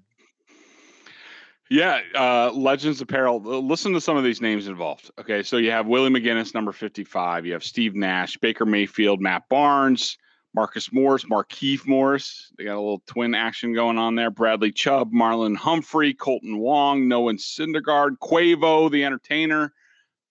Yeah, 1.70 2.00
uh, 2.16 2.52
Legends 2.52 3.00
Apparel. 3.00 3.42
Listen 3.42 3.94
to 3.94 4.02
some 4.02 4.18
of 4.18 4.24
these 4.24 4.42
names 4.42 4.68
involved. 4.68 5.12
Okay, 5.20 5.44
so 5.44 5.58
you 5.58 5.70
have 5.70 5.86
Willie 5.86 6.10
McGinest, 6.10 6.56
number 6.56 6.72
55. 6.72 7.46
You 7.46 7.54
have 7.54 7.64
Steve 7.64 7.94
Nash, 7.96 8.38
Baker 8.38 8.66
Mayfield, 8.66 9.22
Matt 9.22 9.48
Barnes, 9.50 10.18
Marcus 10.56 10.92
Morris, 10.92 11.26
Markieff 11.26 11.86
Morris. 11.86 12.52
They 12.58 12.64
got 12.64 12.74
a 12.74 12.82
little 12.82 13.04
twin 13.06 13.36
action 13.36 13.74
going 13.74 14.00
on 14.00 14.16
there. 14.16 14.32
Bradley 14.32 14.72
Chubb, 14.72 15.12
Marlon 15.14 15.56
Humphrey, 15.56 16.14
Kolten 16.16 16.58
Wong, 16.58 17.08
Noah 17.08 17.34
Syndergaard, 17.34 18.18
Quavo, 18.18 18.90
the 18.90 19.06
entertainer, 19.06 19.72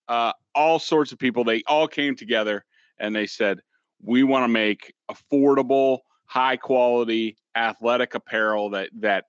uh, 0.08 0.32
all 0.56 0.80
sorts 0.80 1.12
of 1.12 1.20
people. 1.20 1.44
They 1.44 1.62
all 1.68 1.86
came 1.86 2.16
together 2.16 2.64
and 2.98 3.14
they 3.14 3.26
said, 3.26 3.60
we 4.02 4.22
want 4.22 4.44
to 4.44 4.48
make 4.48 4.94
affordable, 5.10 5.98
high 6.26 6.56
quality 6.56 7.36
athletic 7.56 8.14
apparel 8.14 8.70
that 8.70 8.90
that 9.00 9.24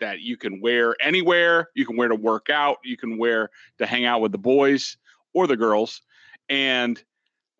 that 0.00 0.20
you 0.20 0.36
can 0.36 0.60
wear 0.60 0.96
anywhere. 1.00 1.70
You 1.74 1.86
can 1.86 1.96
wear 1.96 2.08
to 2.08 2.14
work 2.14 2.50
out. 2.50 2.78
You 2.84 2.96
can 2.96 3.18
wear 3.18 3.50
to 3.78 3.86
hang 3.86 4.04
out 4.04 4.20
with 4.20 4.32
the 4.32 4.38
boys 4.38 4.96
or 5.32 5.46
the 5.46 5.56
girls, 5.56 6.02
and 6.48 7.02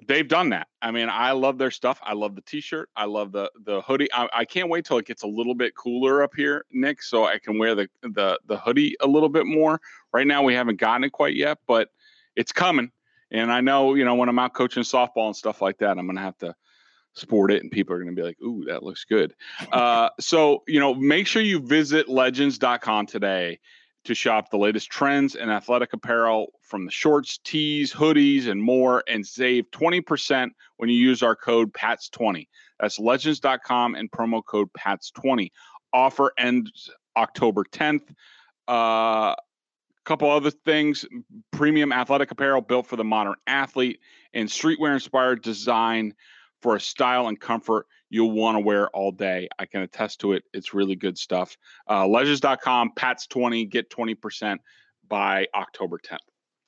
they've 0.09 0.27
done 0.27 0.51
that. 0.51 0.66
I 0.81 0.90
mean, 0.90 1.09
I 1.09 1.33
love 1.33 1.59
their 1.59 1.70
stuff. 1.70 2.01
I 2.03 2.14
love 2.14 2.35
the 2.35 2.42
t-shirt. 2.42 2.88
I 2.96 3.05
love 3.05 3.33
the 3.33 3.51
the 3.64 3.81
hoodie. 3.83 4.12
I, 4.12 4.29
I, 4.33 4.44
can't 4.44 4.68
wait 4.68 4.85
till 4.85 4.98
it 4.98 5.07
gets 5.07 5.22
a 5.22 5.29
little 5.29 5.55
bit 5.55 5.75
cooler 5.77 6.22
up 6.22 6.33
here, 6.37 6.64
Nick, 6.72 7.03
so 7.03 7.25
I 7.25 7.38
can 7.38 7.59
wear 7.59 7.75
the 7.75 7.88
the 8.03 8.38
the 8.46 8.57
hoodie 8.57 8.96
a 9.01 9.07
little 9.07 9.29
bit 9.29 9.46
more. 9.46 9.81
Right 10.12 10.27
now, 10.27 10.42
we 10.42 10.55
haven't 10.55 10.81
gotten 10.81 11.05
it 11.05 11.12
quite 11.12 11.35
yet, 11.35 11.59
but 11.66 11.90
it's 12.37 12.53
coming. 12.53 12.90
And 13.33 13.51
I 13.51 13.61
know, 13.61 13.95
you 13.95 14.05
know, 14.05 14.14
when 14.14 14.29
I'm 14.29 14.38
out 14.38 14.53
coaching 14.53 14.83
softball 14.83 15.27
and 15.27 15.37
stuff 15.37 15.61
like 15.61 15.79
that, 15.79 15.99
I'm 15.99 16.07
going 16.07 16.16
to 16.16 16.23
have 16.23 16.38
to 16.38 16.55
sport 17.14 17.51
it 17.51 17.62
and 17.62 17.71
people 17.71 17.95
are 17.95 18.03
going 18.03 18.14
to 18.14 18.21
be 18.21 18.27
like, 18.27 18.40
ooh, 18.42 18.64
that 18.66 18.83
looks 18.83 19.05
good. 19.05 19.35
Uh, 19.73 20.11
so, 20.21 20.62
you 20.68 20.79
know, 20.79 20.95
make 20.95 21.27
sure 21.27 21.42
you 21.42 21.59
visit 21.59 22.09
legends.com 22.09 23.07
today 23.07 23.59
to 24.05 24.14
shop 24.14 24.51
the 24.51 24.59
latest 24.59 24.90
trends 24.90 25.35
and 25.35 25.51
athletic 25.51 25.92
apparel 25.92 26.53
from 26.62 26.85
the 26.85 26.90
shorts, 26.90 27.38
tees, 27.45 27.92
hoodies, 27.92 28.49
and 28.49 28.62
more, 28.62 29.03
and 29.09 29.27
save 29.27 29.71
20% 29.71 30.51
when 30.77 30.90
you 30.90 30.97
use 30.97 31.23
our 31.23 31.37
code 31.37 31.73
PATS20. 31.73 32.49
That's 32.81 32.99
legends.com 32.99 33.95
and 33.95 34.11
promo 34.11 34.45
code 34.45 34.68
PATS20. 34.73 35.51
Offer 35.92 36.33
ends 36.37 36.90
October 37.16 37.64
10th. 37.64 38.12
Uh, 38.66 39.35
couple 40.05 40.31
other 40.31 40.51
things 40.51 41.05
premium 41.53 41.93
athletic 41.93 42.31
apparel 42.31 42.61
built 42.61 42.87
for 42.87 42.97
the 42.97 43.05
modern 43.05 43.35
athlete 43.47 44.01
and 44.35 44.49
streetwear 44.49 44.93
inspired 44.93 45.43
design 45.43 46.12
for 46.61 46.77
a 46.77 46.81
style 46.81 47.29
and 47.29 47.41
comfort 47.41 47.87
you'll 48.12 48.31
want 48.31 48.57
to 48.57 48.61
wear 48.61 48.88
all 48.91 49.11
day. 49.11 49.49
I 49.59 49.65
can 49.65 49.81
attest 49.81 50.21
to 50.21 50.35
it. 50.35 50.45
It's 50.53 50.75
really 50.75 50.95
good 50.95 51.17
stuff. 51.17 51.57
Uh, 51.88 52.07
Legends.com, 52.07 52.93
Pats 52.95 53.27
20, 53.27 53.65
get 53.65 53.88
20% 53.88 54.59
by 55.09 55.47
October 55.55 55.99
10th. 55.99 56.19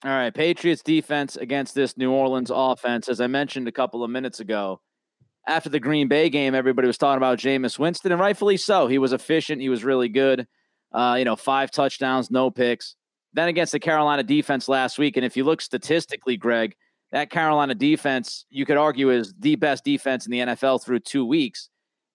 All 0.05 0.11
right. 0.11 0.33
Patriots 0.33 0.83
defense 0.83 1.37
against 1.37 1.75
this 1.75 1.99
New 1.99 2.11
Orleans 2.11 2.51
offense. 2.53 3.11
As 3.11 3.21
I 3.21 3.27
mentioned 3.27 3.69
a 3.69 3.73
couple 3.73 4.03
of 4.03 4.11
minutes 4.11 4.41
ago, 4.41 4.81
after 5.47 5.69
the 5.69 5.81
Green 5.81 6.09
Bay 6.09 6.31
game, 6.31 6.55
everybody 6.55 6.87
was 6.87 6.97
talking 6.97 7.19
about 7.19 7.39
Jameis 7.39 7.79
Winston, 7.79 8.11
and 8.11 8.21
rightfully 8.21 8.57
so. 8.57 8.87
He 8.87 8.97
was 8.97 9.13
efficient, 9.13 9.61
he 9.61 9.69
was 9.69 9.85
really 9.85 10.09
good. 10.09 10.47
Uh, 10.93 11.17
you 11.19 11.27
know, 11.27 11.37
five 11.37 11.71
touchdowns, 11.71 12.31
no 12.31 12.51
picks. 12.51 12.97
Then 13.35 13.49
against 13.49 13.73
the 13.73 13.81
Carolina 13.81 14.23
defense 14.23 14.69
last 14.69 14.99
week, 14.99 15.17
and 15.17 15.27
if 15.27 15.37
you 15.37 15.45
look 15.45 15.61
statistically, 15.61 16.37
Greg, 16.37 16.75
that 17.11 17.31
Carolina 17.31 17.75
defense, 17.75 18.47
you 18.49 18.65
could 18.65 18.77
argue, 18.77 19.11
is 19.11 19.35
the 19.39 19.57
best 19.57 19.85
defense 19.85 20.27
in 20.27 20.33
the 20.33 20.39
NFL 20.39 20.83
through 20.83 21.01
two 21.01 21.27
weeks. 21.27 21.69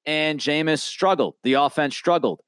And 0.06 0.40
Jameis 0.40 0.80
struggled. 0.80 1.36
The 1.44 1.54
offense 1.54 1.96
struggled. 1.96 2.42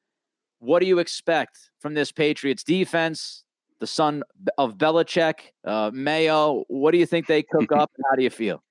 What 0.60 0.80
do 0.80 0.86
you 0.86 1.00
expect 1.00 1.58
from 1.80 1.94
this 1.94 2.12
Patriots 2.12 2.64
defense? 2.64 3.44
The 3.80 3.88
son 3.88 4.24
of 4.58 4.78
Belichick, 4.78 5.40
uh, 5.66 5.92
Mayo. 5.94 6.64
What 6.68 6.92
do 6.92 6.98
you 6.98 7.06
think 7.06 7.28
they 7.28 7.44
cook 7.44 7.72
up? 7.72 7.92
And 7.96 8.06
how 8.10 8.16
do 8.16 8.24
you 8.24 8.30
feel? 8.30 8.64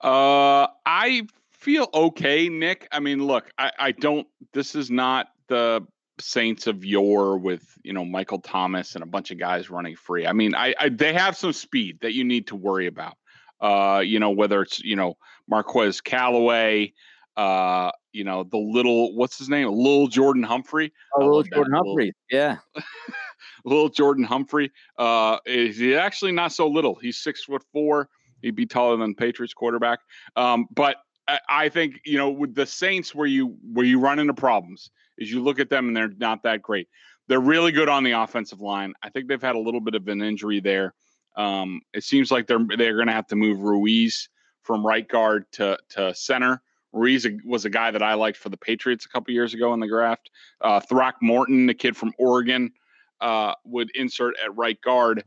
Uh, 0.00 0.68
I 0.86 1.26
feel 1.50 1.88
okay, 1.92 2.48
Nick. 2.48 2.88
I 2.92 3.00
mean, 3.00 3.26
look, 3.26 3.50
I, 3.58 3.72
I 3.78 3.92
don't. 3.92 4.26
This 4.52 4.74
is 4.74 4.90
not 4.90 5.28
the 5.48 5.84
Saints 6.20 6.66
of 6.66 6.84
yore 6.84 7.38
with 7.38 7.62
you 7.82 7.92
know 7.92 8.04
Michael 8.04 8.40
Thomas 8.40 8.94
and 8.94 9.02
a 9.02 9.06
bunch 9.06 9.30
of 9.30 9.38
guys 9.38 9.70
running 9.70 9.96
free. 9.96 10.26
I 10.26 10.32
mean, 10.32 10.54
I, 10.54 10.74
I 10.78 10.88
they 10.88 11.12
have 11.12 11.36
some 11.36 11.52
speed 11.52 11.98
that 12.00 12.14
you 12.14 12.24
need 12.24 12.48
to 12.48 12.56
worry 12.56 12.86
about. 12.86 13.16
Uh, 13.60 14.02
you 14.04 14.20
know 14.20 14.30
whether 14.30 14.62
it's 14.62 14.80
you 14.80 14.96
know 14.96 15.16
Marquez 15.48 16.00
Callaway, 16.00 16.92
uh, 17.36 17.90
you 18.12 18.24
know 18.24 18.44
the 18.44 18.58
little 18.58 19.14
what's 19.16 19.38
his 19.38 19.48
name, 19.48 19.68
little 19.68 20.08
Jordan 20.08 20.42
Humphrey. 20.42 20.92
Oh, 21.16 21.24
little 21.24 21.42
Jordan 21.42 21.74
Humphrey, 21.74 22.12
yeah. 22.30 22.56
little 23.64 23.88
Jordan 23.88 24.24
Humphrey. 24.24 24.70
Uh, 24.96 25.38
is 25.46 25.78
he 25.78 25.94
actually 25.94 26.32
not 26.32 26.52
so 26.52 26.68
little? 26.68 26.94
He's 26.94 27.18
six 27.18 27.44
foot 27.44 27.62
four. 27.72 28.08
He'd 28.42 28.54
be 28.54 28.66
taller 28.66 28.96
than 28.96 29.14
Patriots 29.14 29.54
quarterback. 29.54 29.98
Um, 30.36 30.66
but 30.70 30.96
I, 31.26 31.40
I 31.48 31.68
think 31.68 32.00
you 32.04 32.18
know 32.18 32.30
with 32.30 32.54
the 32.54 32.66
Saints, 32.66 33.14
where 33.14 33.26
you 33.26 33.56
where 33.72 33.86
you 33.86 33.98
run 33.98 34.18
into 34.18 34.34
problems 34.34 34.90
is 35.18 35.30
you 35.30 35.42
look 35.42 35.58
at 35.58 35.68
them 35.68 35.88
and 35.88 35.96
they're 35.96 36.12
not 36.18 36.42
that 36.44 36.62
great. 36.62 36.88
They're 37.26 37.40
really 37.40 37.72
good 37.72 37.88
on 37.88 38.04
the 38.04 38.12
offensive 38.12 38.60
line. 38.60 38.94
I 39.02 39.10
think 39.10 39.28
they've 39.28 39.42
had 39.42 39.54
a 39.54 39.58
little 39.60 39.80
bit 39.80 39.94
of 39.94 40.08
an 40.08 40.22
injury 40.22 40.60
there. 40.60 40.94
Um, 41.36 41.82
it 41.92 42.04
seems 42.04 42.30
like 42.30 42.46
they're 42.46 42.64
they're 42.76 42.96
going 42.96 43.06
to 43.06 43.12
have 43.12 43.26
to 43.28 43.36
move 43.36 43.60
Ruiz 43.60 44.28
from 44.62 44.84
right 44.84 45.06
guard 45.06 45.44
to 45.52 45.78
to 45.90 46.14
center. 46.14 46.62
Ruiz 46.92 47.26
was 47.44 47.64
a 47.64 47.70
guy 47.70 47.90
that 47.90 48.02
I 48.02 48.14
liked 48.14 48.38
for 48.38 48.48
the 48.48 48.56
Patriots 48.56 49.04
a 49.04 49.08
couple 49.08 49.32
years 49.34 49.54
ago 49.54 49.74
in 49.74 49.80
the 49.80 49.86
draft. 49.86 50.30
Uh, 50.60 50.80
Throckmorton, 50.80 51.66
the 51.66 51.74
kid 51.74 51.96
from 51.96 52.12
Oregon, 52.18 52.72
uh, 53.20 53.54
would 53.64 53.90
insert 53.94 54.34
at 54.42 54.56
right 54.56 54.80
guard. 54.80 55.22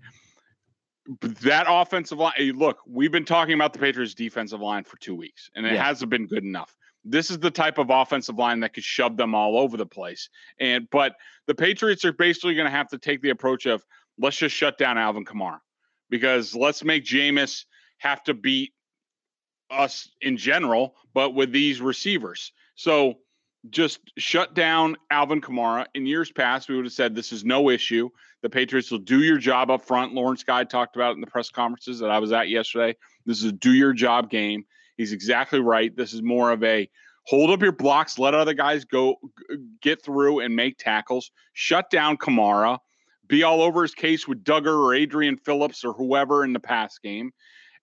That 1.21 1.65
offensive 1.69 2.17
line, 2.17 2.33
look, 2.55 2.79
we've 2.87 3.11
been 3.11 3.25
talking 3.25 3.53
about 3.53 3.73
the 3.73 3.79
Patriots' 3.79 4.13
defensive 4.13 4.59
line 4.59 4.83
for 4.83 4.97
two 4.97 5.15
weeks, 5.15 5.49
and 5.55 5.65
it 5.65 5.73
yeah. 5.73 5.83
hasn't 5.83 6.09
been 6.09 6.27
good 6.27 6.43
enough. 6.43 6.75
This 7.03 7.31
is 7.31 7.39
the 7.39 7.51
type 7.51 7.77
of 7.77 7.89
offensive 7.89 8.37
line 8.37 8.59
that 8.61 8.73
could 8.73 8.83
shove 8.83 9.17
them 9.17 9.33
all 9.33 9.57
over 9.57 9.77
the 9.77 9.85
place. 9.85 10.29
And 10.59 10.87
but 10.91 11.15
the 11.47 11.55
Patriots 11.55 12.05
are 12.05 12.13
basically 12.13 12.55
going 12.55 12.65
to 12.65 12.71
have 12.71 12.89
to 12.89 12.97
take 12.97 13.21
the 13.21 13.29
approach 13.29 13.65
of 13.65 13.83
let's 14.17 14.37
just 14.37 14.55
shut 14.55 14.77
down 14.77 14.97
Alvin 14.97 15.25
Kamara 15.25 15.59
because 16.09 16.55
let's 16.55 16.83
make 16.83 17.03
Jameis 17.05 17.65
have 17.97 18.23
to 18.23 18.33
beat 18.33 18.73
us 19.69 20.09
in 20.21 20.37
general, 20.37 20.95
but 21.13 21.33
with 21.33 21.51
these 21.51 21.81
receivers. 21.81 22.51
So 22.75 23.19
just 23.69 23.99
shut 24.17 24.53
down 24.53 24.97
Alvin 25.09 25.41
Kamara. 25.41 25.85
In 25.93 26.05
years 26.05 26.31
past, 26.31 26.67
we 26.67 26.75
would 26.75 26.85
have 26.85 26.93
said 26.93 27.15
this 27.15 27.31
is 27.31 27.45
no 27.45 27.69
issue. 27.69 28.09
The 28.41 28.49
Patriots 28.49 28.91
will 28.91 28.99
do 28.99 29.21
your 29.21 29.37
job 29.37 29.69
up 29.69 29.85
front. 29.85 30.13
Lawrence 30.13 30.43
Guy 30.43 30.63
talked 30.63 30.95
about 30.95 31.11
it 31.11 31.15
in 31.15 31.21
the 31.21 31.27
press 31.27 31.49
conferences 31.49 31.99
that 31.99 32.09
I 32.09 32.19
was 32.19 32.31
at 32.31 32.49
yesterday. 32.49 32.97
This 33.25 33.39
is 33.39 33.45
a 33.45 33.51
do 33.51 33.71
your 33.71 33.93
job 33.93 34.29
game. 34.29 34.65
He's 35.01 35.13
exactly 35.13 35.59
right. 35.59 35.95
This 35.97 36.13
is 36.13 36.21
more 36.21 36.51
of 36.51 36.63
a 36.63 36.87
hold 37.25 37.49
up 37.49 37.63
your 37.63 37.71
blocks, 37.71 38.19
let 38.19 38.35
other 38.35 38.53
guys 38.53 38.85
go 38.85 39.15
get 39.81 40.05
through 40.05 40.41
and 40.41 40.55
make 40.55 40.77
tackles, 40.77 41.31
shut 41.53 41.89
down 41.89 42.17
Kamara, 42.17 42.77
be 43.25 43.41
all 43.41 43.63
over 43.63 43.81
his 43.81 43.95
case 43.95 44.27
with 44.27 44.43
Dugger 44.43 44.77
or 44.77 44.93
Adrian 44.93 45.37
Phillips 45.37 45.83
or 45.83 45.93
whoever 45.93 46.43
in 46.43 46.53
the 46.53 46.59
pass 46.59 46.99
game, 46.99 47.31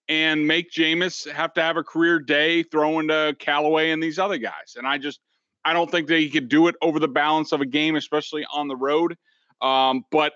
and 0.07 0.47
make 0.47 0.71
Jameis 0.71 1.29
have 1.29 1.51
to 1.55 1.61
have 1.61 1.75
a 1.75 1.83
career 1.83 2.21
day 2.21 2.63
throwing 2.63 3.09
to 3.09 3.35
Callaway 3.37 3.91
and 3.91 4.01
these 4.01 4.17
other 4.17 4.37
guys. 4.37 4.75
And 4.77 4.87
I 4.87 4.97
just 4.97 5.19
I 5.65 5.73
don't 5.73 5.91
think 5.91 6.07
that 6.07 6.19
he 6.19 6.29
could 6.29 6.47
do 6.47 6.69
it 6.69 6.75
over 6.81 6.99
the 6.99 7.09
balance 7.09 7.51
of 7.51 7.59
a 7.59 7.65
game, 7.65 7.97
especially 7.97 8.45
on 8.49 8.69
the 8.69 8.77
road. 8.77 9.17
Um, 9.61 10.05
but 10.09 10.31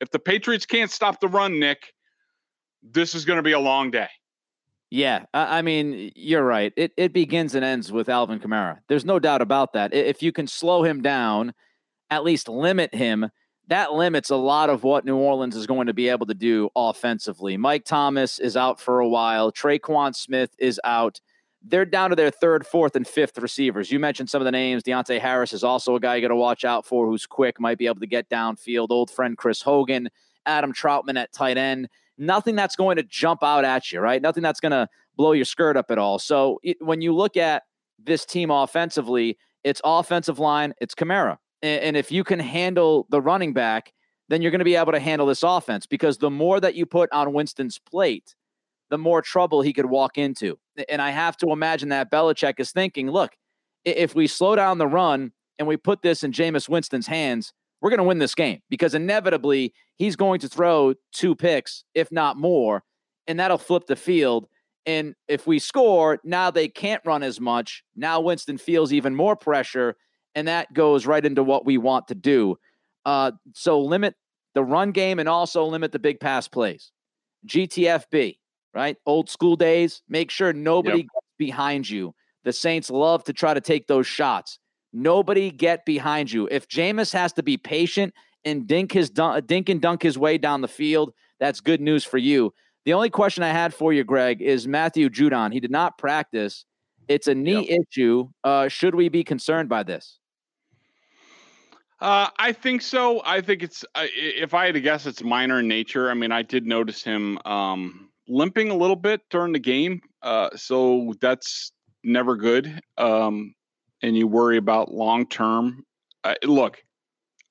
if 0.00 0.10
the 0.10 0.18
Patriots 0.18 0.66
can't 0.66 0.90
stop 0.90 1.20
the 1.20 1.28
run, 1.28 1.60
Nick, 1.60 1.92
this 2.82 3.14
is 3.14 3.24
going 3.24 3.36
to 3.36 3.44
be 3.44 3.52
a 3.52 3.60
long 3.60 3.92
day. 3.92 4.08
Yeah, 4.96 5.26
I 5.34 5.60
mean, 5.60 6.10
you're 6.16 6.42
right. 6.42 6.72
It 6.74 6.92
it 6.96 7.12
begins 7.12 7.54
and 7.54 7.62
ends 7.62 7.92
with 7.92 8.08
Alvin 8.08 8.40
Kamara. 8.40 8.78
There's 8.88 9.04
no 9.04 9.18
doubt 9.18 9.42
about 9.42 9.74
that. 9.74 9.92
If 9.92 10.22
you 10.22 10.32
can 10.32 10.46
slow 10.46 10.84
him 10.84 11.02
down, 11.02 11.52
at 12.08 12.24
least 12.24 12.48
limit 12.48 12.94
him, 12.94 13.28
that 13.68 13.92
limits 13.92 14.30
a 14.30 14.36
lot 14.36 14.70
of 14.70 14.84
what 14.84 15.04
New 15.04 15.18
Orleans 15.18 15.54
is 15.54 15.66
going 15.66 15.88
to 15.88 15.92
be 15.92 16.08
able 16.08 16.24
to 16.24 16.34
do 16.34 16.70
offensively. 16.74 17.58
Mike 17.58 17.84
Thomas 17.84 18.38
is 18.38 18.56
out 18.56 18.80
for 18.80 19.00
a 19.00 19.06
while. 19.06 19.52
Tre'Quan 19.52 20.16
Smith 20.16 20.54
is 20.58 20.80
out 20.82 21.20
they're 21.62 21.84
down 21.84 22.08
to 22.08 22.16
their 22.16 22.30
third, 22.30 22.66
fourth, 22.66 22.96
and 22.96 23.06
fifth 23.06 23.36
receivers. 23.36 23.92
You 23.92 23.98
mentioned 23.98 24.30
some 24.30 24.40
of 24.40 24.46
the 24.46 24.52
names. 24.52 24.82
Deonte 24.82 25.20
Harris 25.20 25.52
is 25.52 25.62
also 25.62 25.96
a 25.96 26.00
guy 26.00 26.16
you 26.16 26.22
got 26.22 26.28
to 26.28 26.36
watch 26.36 26.64
out 26.64 26.86
for 26.86 27.06
who's 27.06 27.26
quick, 27.26 27.60
might 27.60 27.76
be 27.76 27.86
able 27.86 28.00
to 28.00 28.06
get 28.06 28.30
downfield. 28.30 28.86
Old 28.88 29.10
friend 29.10 29.36
Chris 29.36 29.60
Hogan, 29.60 30.08
Adam 30.46 30.72
Trautman 30.72 31.18
at 31.18 31.34
tight 31.34 31.58
end. 31.58 31.88
Nothing 32.18 32.56
that's 32.56 32.76
going 32.76 32.96
to 32.96 33.02
jump 33.02 33.42
out 33.42 33.64
at 33.64 33.92
you, 33.92 34.00
right? 34.00 34.20
Nothing 34.22 34.42
that's 34.42 34.60
going 34.60 34.72
to 34.72 34.88
blow 35.16 35.32
your 35.32 35.44
skirt 35.44 35.76
up 35.76 35.90
at 35.90 35.98
all. 35.98 36.18
So 36.18 36.60
it, 36.62 36.76
when 36.80 37.00
you 37.00 37.14
look 37.14 37.36
at 37.36 37.64
this 38.02 38.24
team 38.24 38.50
offensively, 38.50 39.38
it's 39.64 39.80
offensive 39.84 40.38
line, 40.38 40.74
it's 40.80 40.94
Kamara. 40.94 41.38
And, 41.62 41.82
and 41.82 41.96
if 41.96 42.12
you 42.12 42.24
can 42.24 42.38
handle 42.38 43.06
the 43.10 43.20
running 43.20 43.52
back, 43.52 43.92
then 44.28 44.42
you're 44.42 44.50
going 44.50 44.60
to 44.60 44.64
be 44.64 44.76
able 44.76 44.92
to 44.92 45.00
handle 45.00 45.26
this 45.26 45.42
offense 45.42 45.86
because 45.86 46.18
the 46.18 46.30
more 46.30 46.60
that 46.60 46.74
you 46.74 46.86
put 46.86 47.10
on 47.12 47.32
Winston's 47.32 47.78
plate, 47.78 48.34
the 48.90 48.98
more 48.98 49.22
trouble 49.22 49.62
he 49.62 49.72
could 49.72 49.86
walk 49.86 50.18
into. 50.18 50.58
And 50.88 51.00
I 51.00 51.10
have 51.10 51.36
to 51.38 51.50
imagine 51.50 51.88
that 51.90 52.10
Belichick 52.10 52.54
is 52.58 52.70
thinking, 52.70 53.10
look, 53.10 53.36
if 53.84 54.14
we 54.14 54.26
slow 54.26 54.56
down 54.56 54.78
the 54.78 54.86
run 54.86 55.32
and 55.58 55.66
we 55.66 55.76
put 55.76 56.02
this 56.02 56.22
in 56.22 56.32
Jameis 56.32 56.68
Winston's 56.68 57.06
hands, 57.06 57.52
we're 57.80 57.90
going 57.90 57.98
to 57.98 58.04
win 58.04 58.18
this 58.18 58.34
game 58.34 58.60
because 58.68 58.94
inevitably 58.94 59.74
he's 59.96 60.16
going 60.16 60.40
to 60.40 60.48
throw 60.48 60.94
two 61.12 61.34
picks, 61.34 61.84
if 61.94 62.10
not 62.10 62.36
more, 62.36 62.82
and 63.26 63.38
that'll 63.38 63.58
flip 63.58 63.86
the 63.86 63.96
field. 63.96 64.46
And 64.86 65.14
if 65.28 65.46
we 65.46 65.58
score, 65.58 66.20
now 66.24 66.50
they 66.50 66.68
can't 66.68 67.02
run 67.04 67.22
as 67.22 67.40
much. 67.40 67.82
Now 67.96 68.20
Winston 68.20 68.56
feels 68.58 68.92
even 68.92 69.14
more 69.14 69.36
pressure, 69.36 69.96
and 70.34 70.48
that 70.48 70.72
goes 70.72 71.06
right 71.06 71.24
into 71.24 71.42
what 71.42 71.66
we 71.66 71.76
want 71.76 72.08
to 72.08 72.14
do. 72.14 72.56
Uh, 73.04 73.32
so 73.52 73.80
limit 73.80 74.14
the 74.54 74.64
run 74.64 74.92
game 74.92 75.18
and 75.18 75.28
also 75.28 75.64
limit 75.64 75.92
the 75.92 75.98
big 75.98 76.20
pass 76.20 76.48
plays. 76.48 76.92
GTFB, 77.46 78.38
right? 78.74 78.96
Old 79.06 79.28
school 79.28 79.56
days. 79.56 80.02
Make 80.08 80.30
sure 80.30 80.52
nobody 80.52 80.98
yep. 80.98 81.06
gets 81.06 81.26
behind 81.38 81.88
you. 81.88 82.14
The 82.44 82.52
Saints 82.52 82.90
love 82.90 83.24
to 83.24 83.32
try 83.32 83.54
to 83.54 83.60
take 83.60 83.86
those 83.86 84.06
shots. 84.06 84.58
Nobody 84.98 85.50
get 85.50 85.84
behind 85.84 86.32
you. 86.32 86.48
If 86.50 86.68
Jameis 86.68 87.12
has 87.12 87.34
to 87.34 87.42
be 87.42 87.58
patient 87.58 88.14
and 88.46 88.66
dink 88.66 88.92
his 88.92 89.10
dink 89.10 89.68
and 89.68 89.78
dunk 89.78 90.02
his 90.02 90.16
way 90.16 90.38
down 90.38 90.62
the 90.62 90.68
field, 90.68 91.12
that's 91.38 91.60
good 91.60 91.82
news 91.82 92.02
for 92.02 92.16
you. 92.16 92.54
The 92.86 92.94
only 92.94 93.10
question 93.10 93.42
I 93.42 93.50
had 93.50 93.74
for 93.74 93.92
you, 93.92 94.04
Greg, 94.04 94.40
is 94.40 94.66
Matthew 94.66 95.10
Judon. 95.10 95.52
He 95.52 95.60
did 95.60 95.70
not 95.70 95.98
practice. 95.98 96.64
It's 97.08 97.26
a 97.26 97.34
knee 97.34 97.68
yep. 97.68 97.80
issue. 97.90 98.28
Uh, 98.42 98.68
should 98.68 98.94
we 98.94 99.10
be 99.10 99.22
concerned 99.22 99.68
by 99.68 99.82
this? 99.82 100.18
Uh, 102.00 102.28
I 102.38 102.52
think 102.52 102.80
so. 102.80 103.20
I 103.22 103.42
think 103.42 103.62
it's. 103.62 103.84
Uh, 103.94 104.06
if 104.14 104.54
I 104.54 104.64
had 104.64 104.74
to 104.76 104.80
guess, 104.80 105.04
it's 105.04 105.22
minor 105.22 105.60
in 105.60 105.68
nature. 105.68 106.10
I 106.10 106.14
mean, 106.14 106.32
I 106.32 106.40
did 106.40 106.66
notice 106.66 107.02
him 107.02 107.38
um, 107.44 108.08
limping 108.28 108.70
a 108.70 108.74
little 108.74 108.96
bit 108.96 109.20
during 109.28 109.52
the 109.52 109.58
game. 109.58 110.00
Uh, 110.22 110.48
so 110.56 111.12
that's 111.20 111.70
never 112.02 112.34
good. 112.36 112.80
Um, 112.96 113.54
and 114.02 114.16
you 114.16 114.26
worry 114.26 114.56
about 114.56 114.92
long 114.92 115.26
term. 115.26 115.84
Uh, 116.24 116.34
look, 116.44 116.82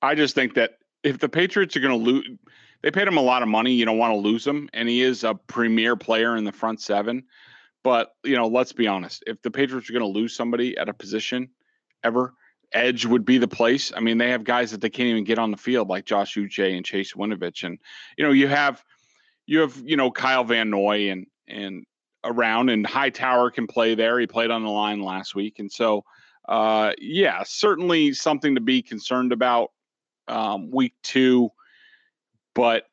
I 0.01 0.15
just 0.15 0.35
think 0.35 0.55
that 0.55 0.71
if 1.03 1.19
the 1.19 1.29
Patriots 1.29 1.75
are 1.75 1.81
going 1.81 1.97
to 1.97 2.11
lose, 2.11 2.27
they 2.81 2.91
paid 2.91 3.07
him 3.07 3.17
a 3.17 3.21
lot 3.21 3.41
of 3.41 3.47
money. 3.47 3.73
You 3.73 3.85
don't 3.85 3.97
want 3.97 4.13
to 4.13 4.19
lose 4.19 4.45
him, 4.45 4.69
and 4.73 4.87
he 4.87 5.01
is 5.01 5.23
a 5.23 5.35
premier 5.35 5.95
player 5.95 6.35
in 6.35 6.43
the 6.43 6.51
front 6.51 6.81
seven. 6.81 7.23
But 7.83 8.11
you 8.23 8.35
know, 8.35 8.47
let's 8.47 8.73
be 8.73 8.87
honest. 8.87 9.23
If 9.27 9.41
the 9.41 9.51
Patriots 9.51 9.89
are 9.89 9.93
going 9.93 10.01
to 10.01 10.19
lose 10.19 10.35
somebody 10.35 10.77
at 10.77 10.89
a 10.89 10.93
position 10.93 11.49
ever, 12.03 12.33
edge 12.71 13.05
would 13.05 13.25
be 13.25 13.37
the 13.37 13.47
place. 13.47 13.91
I 13.95 13.99
mean, 13.99 14.17
they 14.17 14.29
have 14.31 14.43
guys 14.43 14.71
that 14.71 14.81
they 14.81 14.89
can't 14.89 15.07
even 15.07 15.23
get 15.23 15.39
on 15.39 15.51
the 15.51 15.57
field, 15.57 15.87
like 15.87 16.05
Josh 16.05 16.35
Uche 16.35 16.75
and 16.75 16.85
Chase 16.85 17.13
Winovich, 17.13 17.63
and 17.63 17.79
you 18.17 18.25
know, 18.25 18.31
you 18.31 18.47
have 18.47 18.83
you 19.45 19.59
have 19.59 19.81
you 19.85 19.97
know 19.97 20.11
Kyle 20.11 20.43
Van 20.43 20.69
Noy 20.69 21.11
and 21.11 21.27
and 21.47 21.85
around, 22.23 22.69
and 22.69 22.85
Hightower 22.85 23.51
can 23.51 23.67
play 23.67 23.95
there. 23.95 24.19
He 24.19 24.27
played 24.27 24.51
on 24.51 24.63
the 24.63 24.69
line 24.69 25.01
last 25.01 25.35
week, 25.35 25.59
and 25.59 25.71
so 25.71 26.03
uh, 26.47 26.93
yeah, 26.99 27.43
certainly 27.43 28.13
something 28.13 28.55
to 28.55 28.61
be 28.61 28.81
concerned 28.81 29.31
about 29.31 29.71
um, 30.27 30.71
week 30.71 30.93
two. 31.03 31.49
But 32.53 32.85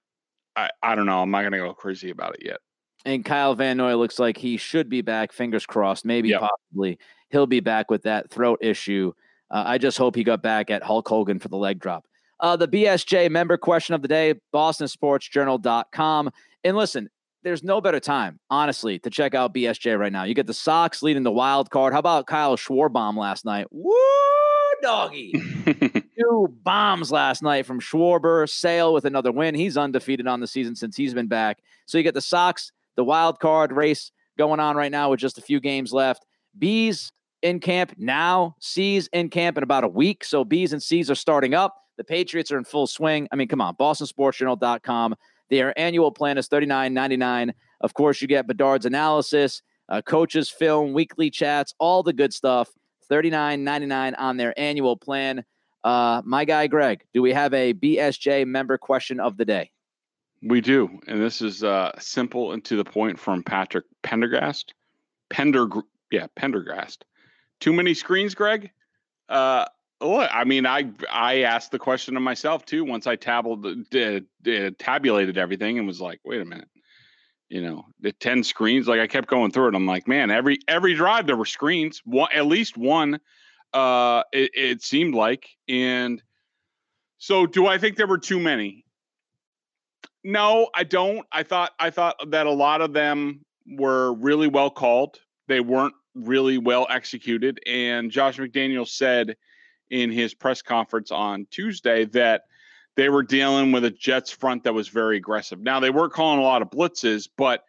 I, 0.57 0.71
I 0.83 0.95
don't 0.95 1.07
know. 1.07 1.23
I'm 1.23 1.31
not 1.31 1.41
going 1.41 1.53
to 1.53 1.59
go 1.59 1.75
crazy 1.75 2.11
about 2.11 2.35
it 2.35 2.45
yet. 2.45 2.59
And 3.05 3.25
Kyle 3.25 3.55
Van 3.55 3.77
Noy 3.77 3.97
looks 3.97 4.19
like 4.19 4.37
he 4.37 4.57
should 4.57 4.89
be 4.89 5.03
back. 5.03 5.33
Fingers 5.33 5.67
crossed. 5.67 6.05
Maybe 6.05 6.31
yep. 6.31 6.41
possibly 6.41 6.99
he'll 7.31 7.47
be 7.47 7.61
back 7.61 7.91
with 7.91 8.03
that 8.03 8.31
throat 8.31 8.59
issue. 8.63 9.13
Uh, 9.51 9.65
I 9.67 9.79
just 9.79 9.99
hope 9.99 10.15
he 10.15 10.25
got 10.25 10.43
back 10.43 10.71
at 10.71 10.83
Hulk 10.83 11.09
Hogan 11.09 11.39
for 11.39 11.49
the 11.49 11.57
leg 11.57 11.79
drop. 11.79 12.07
Uh, 12.41 12.57
the 12.57 12.69
BSJ 12.69 13.31
member 13.31 13.57
question 13.57 13.95
of 13.95 14.03
the 14.03 14.09
day, 14.09 14.35
bostonsportsjournal.com. 14.55 16.31
And 16.65 16.77
listen, 16.77 17.09
there's 17.43 17.63
no 17.63 17.81
better 17.81 18.01
time, 18.01 18.39
honestly, 18.51 18.99
to 19.01 19.11
check 19.11 19.35
out 19.35 19.55
BSJ 19.55 19.99
right 19.99 20.13
now. 20.13 20.25
You 20.25 20.35
get 20.35 20.47
the 20.47 20.55
Sox 20.55 21.03
leading 21.03 21.23
the 21.23 21.33
wild 21.33 21.71
card. 21.71 21.93
How 21.93 21.99
about 21.99 22.27
Kyle 22.27 22.57
Schwarber 22.57 23.17
last 23.17 23.45
night? 23.45 23.67
Woo, 23.71 23.93
doggy. 24.81 25.33
Two 26.19 26.55
bombs 26.63 27.11
last 27.11 27.43
night 27.43 27.67
from 27.67 27.81
Schwarber. 27.81 28.49
Sale 28.49 28.93
with 28.93 29.05
another 29.05 29.33
win. 29.33 29.55
He's 29.55 29.77
undefeated 29.77 30.27
on 30.27 30.41
the 30.41 30.47
season 30.47 30.77
since 30.77 30.97
he's 30.97 31.15
been 31.15 31.27
back. 31.27 31.63
So 31.87 31.99
you 31.99 32.05
get 32.05 32.15
the 32.15 32.21
Sox, 32.21 32.73
the 32.97 33.05
wild 33.05 33.41
card 33.41 33.73
race 33.73 34.13
going 34.39 34.61
on 34.61 34.77
right 34.77 34.93
now 34.93 35.11
with 35.11 35.21
just 35.21 35.39
a 35.39 35.43
few 35.43 35.61
games 35.61 35.93
left. 35.93 36.25
B's 36.59 37.13
in 37.43 37.59
camp 37.59 37.95
now, 37.99 38.55
C's 38.61 39.09
in 39.13 39.29
camp 39.29 39.57
in 39.57 39.65
about 39.65 39.85
a 39.85 39.89
week. 39.89 40.25
So 40.25 40.45
B's 40.45 40.73
and 40.73 40.83
C's 40.83 41.11
are 41.11 41.17
starting 41.17 41.55
up. 41.55 41.77
The 41.97 42.05
Patriots 42.05 42.51
are 42.53 42.59
in 42.59 42.65
full 42.65 42.87
swing. 42.87 43.29
I 43.33 43.37
mean, 43.37 43.49
come 43.49 43.61
on, 43.61 43.75
bostonsportsjournal.com. 43.77 45.15
Their 45.53 45.79
annual 45.79 46.11
plan 46.11 46.39
is 46.39 46.49
$39.99. 46.49 47.53
Of 47.83 47.93
course, 47.93 48.23
you 48.23 48.27
get 48.27 48.47
Bedard's 48.47 48.87
analysis, 48.87 49.61
uh, 49.91 50.01
coaches 50.01 50.49
film, 50.49 50.95
weekly 50.95 51.29
chats, 51.29 51.75
all 51.79 52.03
the 52.03 52.15
good 52.15 52.33
stuff. 52.33 52.71
$39.99 53.11 54.15
on 54.17 54.39
their 54.39 54.59
annual 54.59 54.97
plan. 54.97 55.45
Uh, 55.85 56.23
my 56.25 56.47
guy, 56.47 56.69
Greg, 56.69 57.05
do 57.13 57.21
we 57.21 57.35
have 57.35 57.53
a 57.53 57.75
BSJ 57.75 58.47
member 58.47 58.79
question 58.79 59.21
of 59.21 59.37
the 59.37 59.45
day? 59.45 59.71
We 60.41 60.63
do. 60.63 60.89
And 61.07 61.21
this 61.21 61.43
is 61.43 61.63
uh, 61.63 61.93
simple 61.99 62.53
and 62.53 62.65
to 62.65 62.77
the 62.77 62.85
point 62.85 63.19
from 63.19 63.43
Patrick 63.43 63.85
Pendergast. 64.03 64.73
Pender, 65.29 65.69
yeah, 66.11 66.29
Pendergast. 66.35 67.05
Too 67.61 67.75
many 67.75 67.93
screens, 67.93 68.35
Greg? 68.35 68.71
Uh, 69.29 69.67
well, 70.03 70.29
I 70.31 70.45
mean, 70.45 70.67
I 70.67 70.91
I 71.11 71.43
asked 71.43 71.71
the 71.71 71.79
question 71.79 72.17
of 72.17 72.23
myself 72.23 72.65
too 72.65 72.85
once 72.85 73.07
I 73.07 73.17
tabulated 73.17 74.79
tabulated 74.79 75.39
everything 75.39 75.79
and 75.79 75.87
was 75.87 76.01
like, 76.01 76.21
wait 76.25 76.41
a 76.41 76.45
minute, 76.45 76.69
you 77.49 77.63
know, 77.63 77.85
the 78.01 78.13
ten 78.13 78.43
screens. 78.43 78.89
Like 78.89 79.01
I 79.01 79.07
kept 79.07 79.29
going 79.29 79.51
through 79.51 79.69
it. 79.69 79.75
I'm 79.75 79.87
like, 79.87 80.09
man, 80.09 80.31
every 80.31 80.59
every 80.69 80.95
drive 80.95 81.27
there 81.27 81.37
were 81.37 81.47
screens, 81.47 82.03
one 82.05 82.31
at 82.35 82.47
least 82.47 82.77
one. 82.77 83.21
Uh, 83.73 84.23
it, 84.33 84.51
it 84.55 84.83
seemed 84.83 85.15
like, 85.15 85.49
and 85.69 86.23
so 87.19 87.47
do 87.47 87.67
I 87.67 87.79
think 87.79 87.97
there 87.97 88.07
were 88.07 88.19
too 88.19 88.39
many? 88.39 88.85
No, 90.25 90.69
I 90.75 90.85
don't. 90.85 91.27
I 91.33 91.43
thought 91.43 91.73
I 91.79 91.91
thought 91.91 92.17
that 92.31 92.47
a 92.47 92.53
lot 92.53 92.81
of 92.81 92.93
them 92.93 93.45
were 93.67 94.13
really 94.15 94.49
well 94.49 94.71
called. 94.71 95.19
They 95.49 95.61
weren't 95.61 95.95
really 96.15 96.59
well 96.59 96.87
executed. 96.91 97.61
And 97.67 98.11
Josh 98.11 98.39
McDaniel 98.39 98.87
said 98.87 99.37
in 99.93 100.11
his 100.11 100.33
press 100.33 100.63
conference 100.63 101.13
on 101.13 101.47
Tuesday 101.51 102.07
that 102.07 102.45
they 102.97 103.11
were 103.11 103.23
dealing 103.23 103.73
with 103.73 103.85
a 103.85 103.91
Jets 103.91 104.31
front 104.31 104.65
that 104.65 104.73
was 104.73 104.89
very 104.89 105.19
aggressive. 105.19 105.61
Now 105.61 105.81
they 105.81 105.91
were 105.91 106.09
calling 106.09 106.41
a 106.41 106.43
lot 106.43 106.63
of 106.63 106.71
blitzes, 106.71 107.29
but 107.37 107.65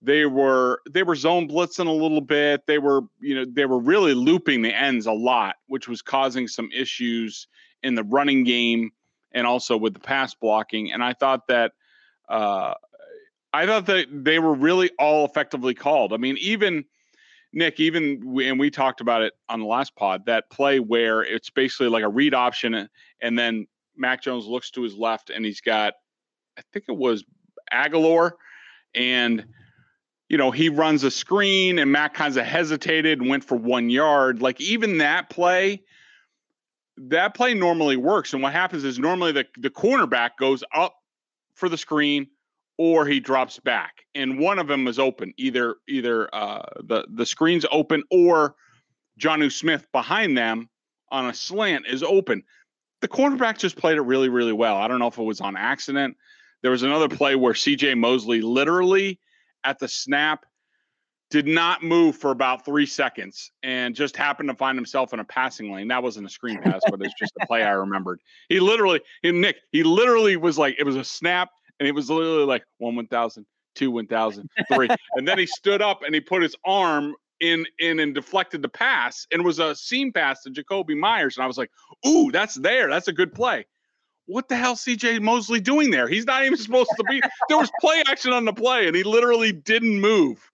they 0.00 0.24
were 0.24 0.80
they 0.88 1.02
were 1.02 1.16
zone 1.16 1.48
blitzing 1.48 1.88
a 1.88 1.90
little 1.90 2.20
bit. 2.20 2.66
They 2.66 2.78
were 2.78 3.02
you 3.20 3.34
know 3.34 3.44
they 3.44 3.66
were 3.66 3.80
really 3.80 4.14
looping 4.14 4.62
the 4.62 4.72
ends 4.72 5.06
a 5.06 5.12
lot, 5.12 5.56
which 5.66 5.88
was 5.88 6.00
causing 6.00 6.46
some 6.46 6.70
issues 6.72 7.48
in 7.82 7.96
the 7.96 8.04
running 8.04 8.44
game 8.44 8.92
and 9.32 9.44
also 9.46 9.76
with 9.76 9.94
the 9.94 10.00
pass 10.00 10.32
blocking. 10.32 10.92
And 10.92 11.02
I 11.02 11.12
thought 11.12 11.48
that 11.48 11.72
uh, 12.28 12.74
I 13.52 13.66
thought 13.66 13.86
that 13.86 14.06
they 14.10 14.38
were 14.38 14.54
really 14.54 14.90
all 14.98 15.24
effectively 15.24 15.74
called. 15.74 16.12
I 16.12 16.18
mean, 16.18 16.36
even 16.38 16.84
Nick, 17.54 17.78
even 17.78 18.36
and 18.42 18.58
we 18.58 18.68
talked 18.68 19.00
about 19.00 19.22
it 19.22 19.32
on 19.48 19.60
the 19.60 19.66
last 19.66 19.94
pod 19.94 20.26
that 20.26 20.50
play 20.50 20.80
where 20.80 21.22
it's 21.22 21.50
basically 21.50 21.88
like 21.88 22.02
a 22.02 22.08
read 22.08 22.34
option, 22.34 22.88
and 23.20 23.38
then 23.38 23.66
Mac 23.96 24.22
Jones 24.22 24.46
looks 24.46 24.70
to 24.72 24.82
his 24.82 24.94
left 24.96 25.30
and 25.30 25.44
he's 25.44 25.60
got, 25.60 25.94
I 26.58 26.62
think 26.72 26.86
it 26.88 26.96
was 26.96 27.24
Agholor, 27.72 28.32
and 28.94 29.46
you 30.28 30.36
know 30.36 30.50
he 30.50 30.68
runs 30.68 31.04
a 31.04 31.10
screen 31.10 31.78
and 31.78 31.92
Mac 31.92 32.14
kind 32.14 32.36
of 32.36 32.44
hesitated 32.44 33.20
and 33.20 33.30
went 33.30 33.44
for 33.44 33.56
one 33.56 33.88
yard. 33.88 34.42
Like 34.42 34.60
even 34.60 34.98
that 34.98 35.30
play, 35.30 35.84
that 36.96 37.34
play 37.34 37.54
normally 37.54 37.96
works, 37.96 38.32
and 38.32 38.42
what 38.42 38.52
happens 38.52 38.82
is 38.82 38.98
normally 38.98 39.30
the 39.30 39.46
the 39.58 39.70
cornerback 39.70 40.30
goes 40.40 40.64
up 40.74 40.96
for 41.54 41.68
the 41.68 41.78
screen 41.78 42.26
or 42.78 43.06
he 43.06 43.20
drops 43.20 43.58
back 43.60 44.04
and 44.14 44.38
one 44.38 44.58
of 44.58 44.66
them 44.66 44.86
is 44.88 44.98
open 44.98 45.32
either 45.36 45.76
either 45.88 46.34
uh, 46.34 46.62
the 46.84 47.06
the 47.14 47.26
screen's 47.26 47.66
open 47.70 48.02
or 48.10 48.54
Jonnu 49.18 49.52
Smith 49.52 49.86
behind 49.92 50.36
them 50.36 50.68
on 51.10 51.26
a 51.26 51.34
slant 51.34 51.86
is 51.86 52.02
open 52.02 52.42
the 53.00 53.08
cornerback 53.08 53.58
just 53.58 53.76
played 53.76 53.96
it 53.96 54.02
really 54.02 54.28
really 54.28 54.52
well 54.52 54.76
i 54.76 54.88
don't 54.88 54.98
know 54.98 55.06
if 55.06 55.18
it 55.18 55.22
was 55.22 55.40
on 55.40 55.56
accident 55.56 56.16
there 56.64 56.70
was 56.70 56.82
another 56.82 57.10
play 57.10 57.36
where 57.36 57.52
CJ 57.52 57.98
Mosley 57.98 58.40
literally 58.40 59.20
at 59.64 59.78
the 59.78 59.86
snap 59.86 60.46
did 61.28 61.46
not 61.46 61.82
move 61.82 62.16
for 62.16 62.30
about 62.30 62.64
three 62.64 62.86
seconds 62.86 63.50
and 63.62 63.94
just 63.94 64.16
happened 64.16 64.48
to 64.48 64.54
find 64.54 64.78
himself 64.78 65.12
in 65.12 65.20
a 65.20 65.24
passing 65.24 65.70
lane. 65.70 65.88
That 65.88 66.02
wasn't 66.02 66.26
a 66.26 66.30
screen 66.30 66.62
pass, 66.62 66.80
but 66.88 67.02
it's 67.02 67.12
just 67.18 67.34
a 67.38 67.46
play 67.46 67.62
I 67.62 67.70
remembered. 67.72 68.20
He 68.48 68.60
literally, 68.60 69.02
Nick, 69.22 69.56
he 69.72 69.82
literally 69.82 70.38
was 70.38 70.56
like, 70.56 70.76
it 70.78 70.84
was 70.84 70.96
a 70.96 71.04
snap 71.04 71.50
and 71.78 71.88
it 71.88 71.92
was 71.92 72.10
literally 72.10 72.44
like 72.44 72.64
one 72.78 72.96
one 72.96 73.06
thousand, 73.06 73.46
two 73.74 73.90
one 73.90 74.06
thousand, 74.06 74.48
three, 74.72 74.88
and 75.14 75.26
then 75.26 75.38
he 75.38 75.46
stood 75.46 75.82
up 75.82 76.02
and 76.02 76.14
he 76.14 76.20
put 76.20 76.42
his 76.42 76.56
arm 76.64 77.14
in 77.40 77.66
in 77.78 78.00
and 78.00 78.14
deflected 78.14 78.62
the 78.62 78.68
pass, 78.68 79.26
and 79.32 79.44
was 79.44 79.58
a 79.58 79.74
seam 79.74 80.12
pass 80.12 80.42
to 80.42 80.50
Jakobi 80.50 80.96
Meyers, 80.96 81.36
and 81.36 81.44
I 81.44 81.46
was 81.46 81.58
like, 81.58 81.70
"Ooh, 82.06 82.30
that's 82.30 82.54
there. 82.54 82.88
That's 82.88 83.08
a 83.08 83.12
good 83.12 83.32
play." 83.32 83.66
What 84.26 84.48
the 84.48 84.56
hell, 84.56 84.74
CJ 84.74 85.20
Mosley 85.20 85.60
doing 85.60 85.90
there? 85.90 86.08
He's 86.08 86.24
not 86.24 86.44
even 86.44 86.56
supposed 86.56 86.90
to 86.96 87.04
be. 87.04 87.20
there 87.48 87.58
was 87.58 87.70
play 87.80 88.02
action 88.06 88.32
on 88.32 88.44
the 88.44 88.54
play, 88.54 88.86
and 88.86 88.96
he 88.96 89.02
literally 89.02 89.52
didn't 89.52 90.00
move. 90.00 90.50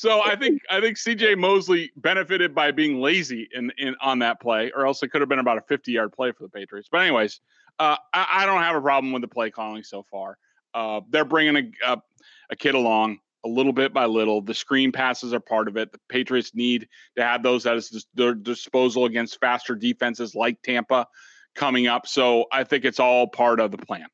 So 0.00 0.22
I 0.22 0.34
think 0.34 0.62
I 0.70 0.80
think 0.80 0.96
CJ 0.96 1.36
Mosley 1.36 1.90
benefited 1.96 2.54
by 2.54 2.70
being 2.70 3.02
lazy 3.02 3.48
in, 3.52 3.70
in 3.76 3.94
on 4.00 4.20
that 4.20 4.40
play, 4.40 4.72
or 4.74 4.86
else 4.86 5.02
it 5.02 5.08
could 5.08 5.20
have 5.20 5.28
been 5.28 5.40
about 5.40 5.58
a 5.58 5.60
50 5.62 5.92
yard 5.92 6.10
play 6.12 6.32
for 6.32 6.44
the 6.44 6.48
Patriots. 6.48 6.88
But 6.90 7.02
anyways, 7.02 7.40
uh, 7.78 7.96
I, 8.14 8.26
I, 8.30 8.46
don't 8.46 8.62
have 8.62 8.76
a 8.76 8.80
problem 8.80 9.12
with 9.12 9.20
the 9.20 9.28
play 9.28 9.50
calling 9.50 9.82
so 9.82 10.02
far. 10.10 10.38
Uh, 10.74 11.00
they're 11.10 11.24
bringing 11.24 11.56
a, 11.56 11.92
a, 11.92 12.02
a 12.50 12.56
kid 12.56 12.74
along 12.74 13.18
a 13.44 13.48
little 13.48 13.72
bit 13.72 13.92
by 13.92 14.04
little. 14.06 14.40
The 14.42 14.54
screen 14.54 14.92
passes 14.92 15.32
are 15.32 15.40
part 15.40 15.68
of 15.68 15.76
it. 15.76 15.92
The 15.92 16.00
Patriots 16.08 16.54
need 16.54 16.88
to 17.16 17.24
have 17.24 17.42
those 17.42 17.66
at 17.66 17.82
their 18.14 18.34
disposal 18.34 19.06
against 19.06 19.40
faster 19.40 19.74
defenses 19.74 20.34
like 20.34 20.60
Tampa 20.62 21.06
coming 21.54 21.86
up. 21.86 22.06
So 22.06 22.46
I 22.52 22.64
think 22.64 22.84
it's 22.84 23.00
all 23.00 23.26
part 23.26 23.60
of 23.60 23.70
the 23.70 23.78
plan. 23.78 24.06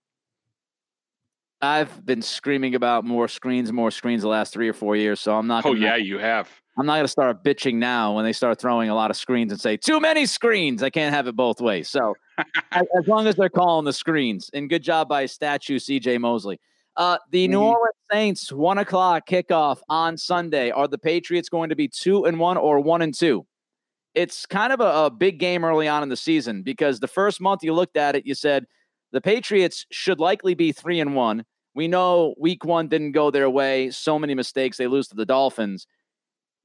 I've 1.61 2.05
been 2.05 2.23
screaming 2.23 2.75
about 2.75 3.05
more 3.05 3.29
screens, 3.29 3.73
more 3.73 3.91
screens 3.91 4.23
the 4.23 4.29
last 4.29 4.53
three 4.53 4.69
or 4.69 4.75
four 4.75 4.95
years. 4.95 5.21
So 5.21 5.35
I'm 5.35 5.47
not. 5.47 5.65
Oh 5.65 5.75
yeah, 5.75 5.97
you 5.97 6.19
have. 6.19 6.49
I'm 6.79 6.85
not 6.85 6.95
going 6.95 7.05
to 7.05 7.09
start 7.09 7.43
bitching 7.43 7.77
now 7.77 8.15
when 8.15 8.25
they 8.25 8.35
start 8.35 8.61
throwing 8.61 8.91
a 8.91 8.95
lot 8.95 9.11
of 9.11 9.17
screens 9.17 9.51
and 9.51 9.61
say 9.61 9.77
too 9.79 9.99
many 9.99 10.27
screens. 10.27 10.83
I 10.83 10.91
can't 10.91 11.15
have 11.15 11.27
it 11.27 11.35
both 11.35 11.61
ways. 11.61 11.89
So 11.89 12.15
as 12.73 13.07
long 13.07 13.27
as 13.27 13.37
they're 13.37 13.49
calling 13.49 13.87
the 13.87 13.93
screens, 13.93 14.51
and 14.53 14.69
good 14.69 14.83
job 14.83 15.09
by 15.09 15.27
statue 15.27 15.79
CJ 15.79 16.21
Mosley. 16.21 16.61
Uh, 16.97 17.19
the 17.31 17.45
mm-hmm. 17.45 17.53
New 17.53 17.61
Orleans 17.61 17.95
Saints 18.11 18.53
one 18.53 18.79
o'clock 18.79 19.29
kickoff 19.29 19.79
on 19.89 20.17
Sunday. 20.17 20.71
Are 20.71 20.89
the 20.89 20.99
Patriots 20.99 21.49
going 21.49 21.71
to 21.71 21.77
be 21.77 21.89
two 21.89 22.25
and 22.25 22.39
one 22.39 22.57
or 22.57 22.81
one 22.81 23.03
and 23.03 23.15
two? 23.15 23.47
It's 24.15 24.47
kind 24.47 24.73
of 24.73 24.81
a, 24.81 25.07
a 25.07 25.11
big 25.11 25.39
game 25.39 25.65
early 25.65 25.89
on 25.89 26.03
in 26.03 26.09
the 26.09 26.17
season 26.17 26.63
because 26.63 27.01
the 27.01 27.09
first 27.09 27.41
month 27.41 27.63
you 27.63 27.75
looked 27.75 27.99
at 27.99 28.17
it, 28.17 28.27
you 28.27 28.35
said 28.35 28.65
the 29.13 29.21
Patriots 29.21 29.87
should 29.91 30.21
likely 30.21 30.55
be 30.55 30.73
three 30.73 31.01
and 31.01 31.15
one. 31.15 31.45
We 31.75 31.89
know 31.89 32.35
week 32.39 32.65
one 32.65 32.89
didn't 32.89 33.13
go 33.13 33.31
their 33.31 33.51
way. 33.51 33.91
So 33.91 34.19
many 34.19 34.35
mistakes. 34.35 34.79
They 34.79 34.87
lose 34.87 35.09
to 35.09 35.17
the 35.17 35.27
Dolphins 35.27 35.87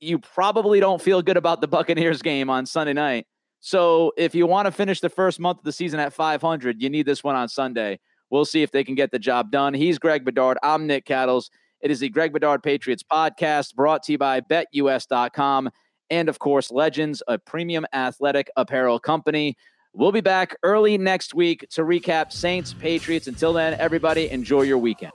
you 0.01 0.17
probably 0.17 0.79
don't 0.79 1.01
feel 1.01 1.21
good 1.21 1.37
about 1.37 1.61
the 1.61 1.67
Buccaneers 1.67 2.21
game 2.21 2.49
on 2.49 2.65
Sunday 2.65 2.93
night. 2.93 3.27
So 3.59 4.11
if 4.17 4.33
you 4.33 4.47
want 4.47 4.65
to 4.65 4.71
finish 4.71 4.99
the 4.99 5.09
first 5.09 5.39
month 5.39 5.59
of 5.59 5.63
the 5.63 5.71
season 5.71 5.99
at 5.99 6.11
500, 6.11 6.81
you 6.81 6.89
need 6.89 7.05
this 7.05 7.23
one 7.23 7.35
on 7.35 7.47
Sunday. 7.47 7.99
We'll 8.31 8.45
see 8.45 8.63
if 8.63 8.71
they 8.71 8.83
can 8.83 8.95
get 8.95 9.11
the 9.11 9.19
job 9.19 9.51
done. 9.51 9.75
He's 9.75 9.99
Greg 9.99 10.25
Bedard. 10.25 10.57
I'm 10.63 10.87
Nick 10.87 11.05
Cattles. 11.05 11.51
It 11.81 11.91
is 11.91 11.99
the 11.99 12.09
Greg 12.09 12.33
Bedard 12.33 12.63
Patriots 12.63 13.03
podcast 13.03 13.75
brought 13.75 14.03
to 14.03 14.13
you 14.13 14.17
by 14.17 14.41
BetUS.com 14.41 15.69
and, 16.09 16.29
of 16.29 16.39
course, 16.39 16.71
Legends, 16.71 17.21
a 17.27 17.37
premium 17.37 17.85
athletic 17.93 18.49
apparel 18.57 18.99
company. 18.99 19.55
We'll 19.93 20.11
be 20.11 20.21
back 20.21 20.55
early 20.63 20.97
next 20.97 21.35
week 21.35 21.67
to 21.71 21.83
recap 21.83 22.31
Saints 22.31 22.73
Patriots. 22.73 23.27
Until 23.27 23.53
then, 23.53 23.79
everybody, 23.79 24.29
enjoy 24.31 24.63
your 24.63 24.77
weekend. 24.77 25.11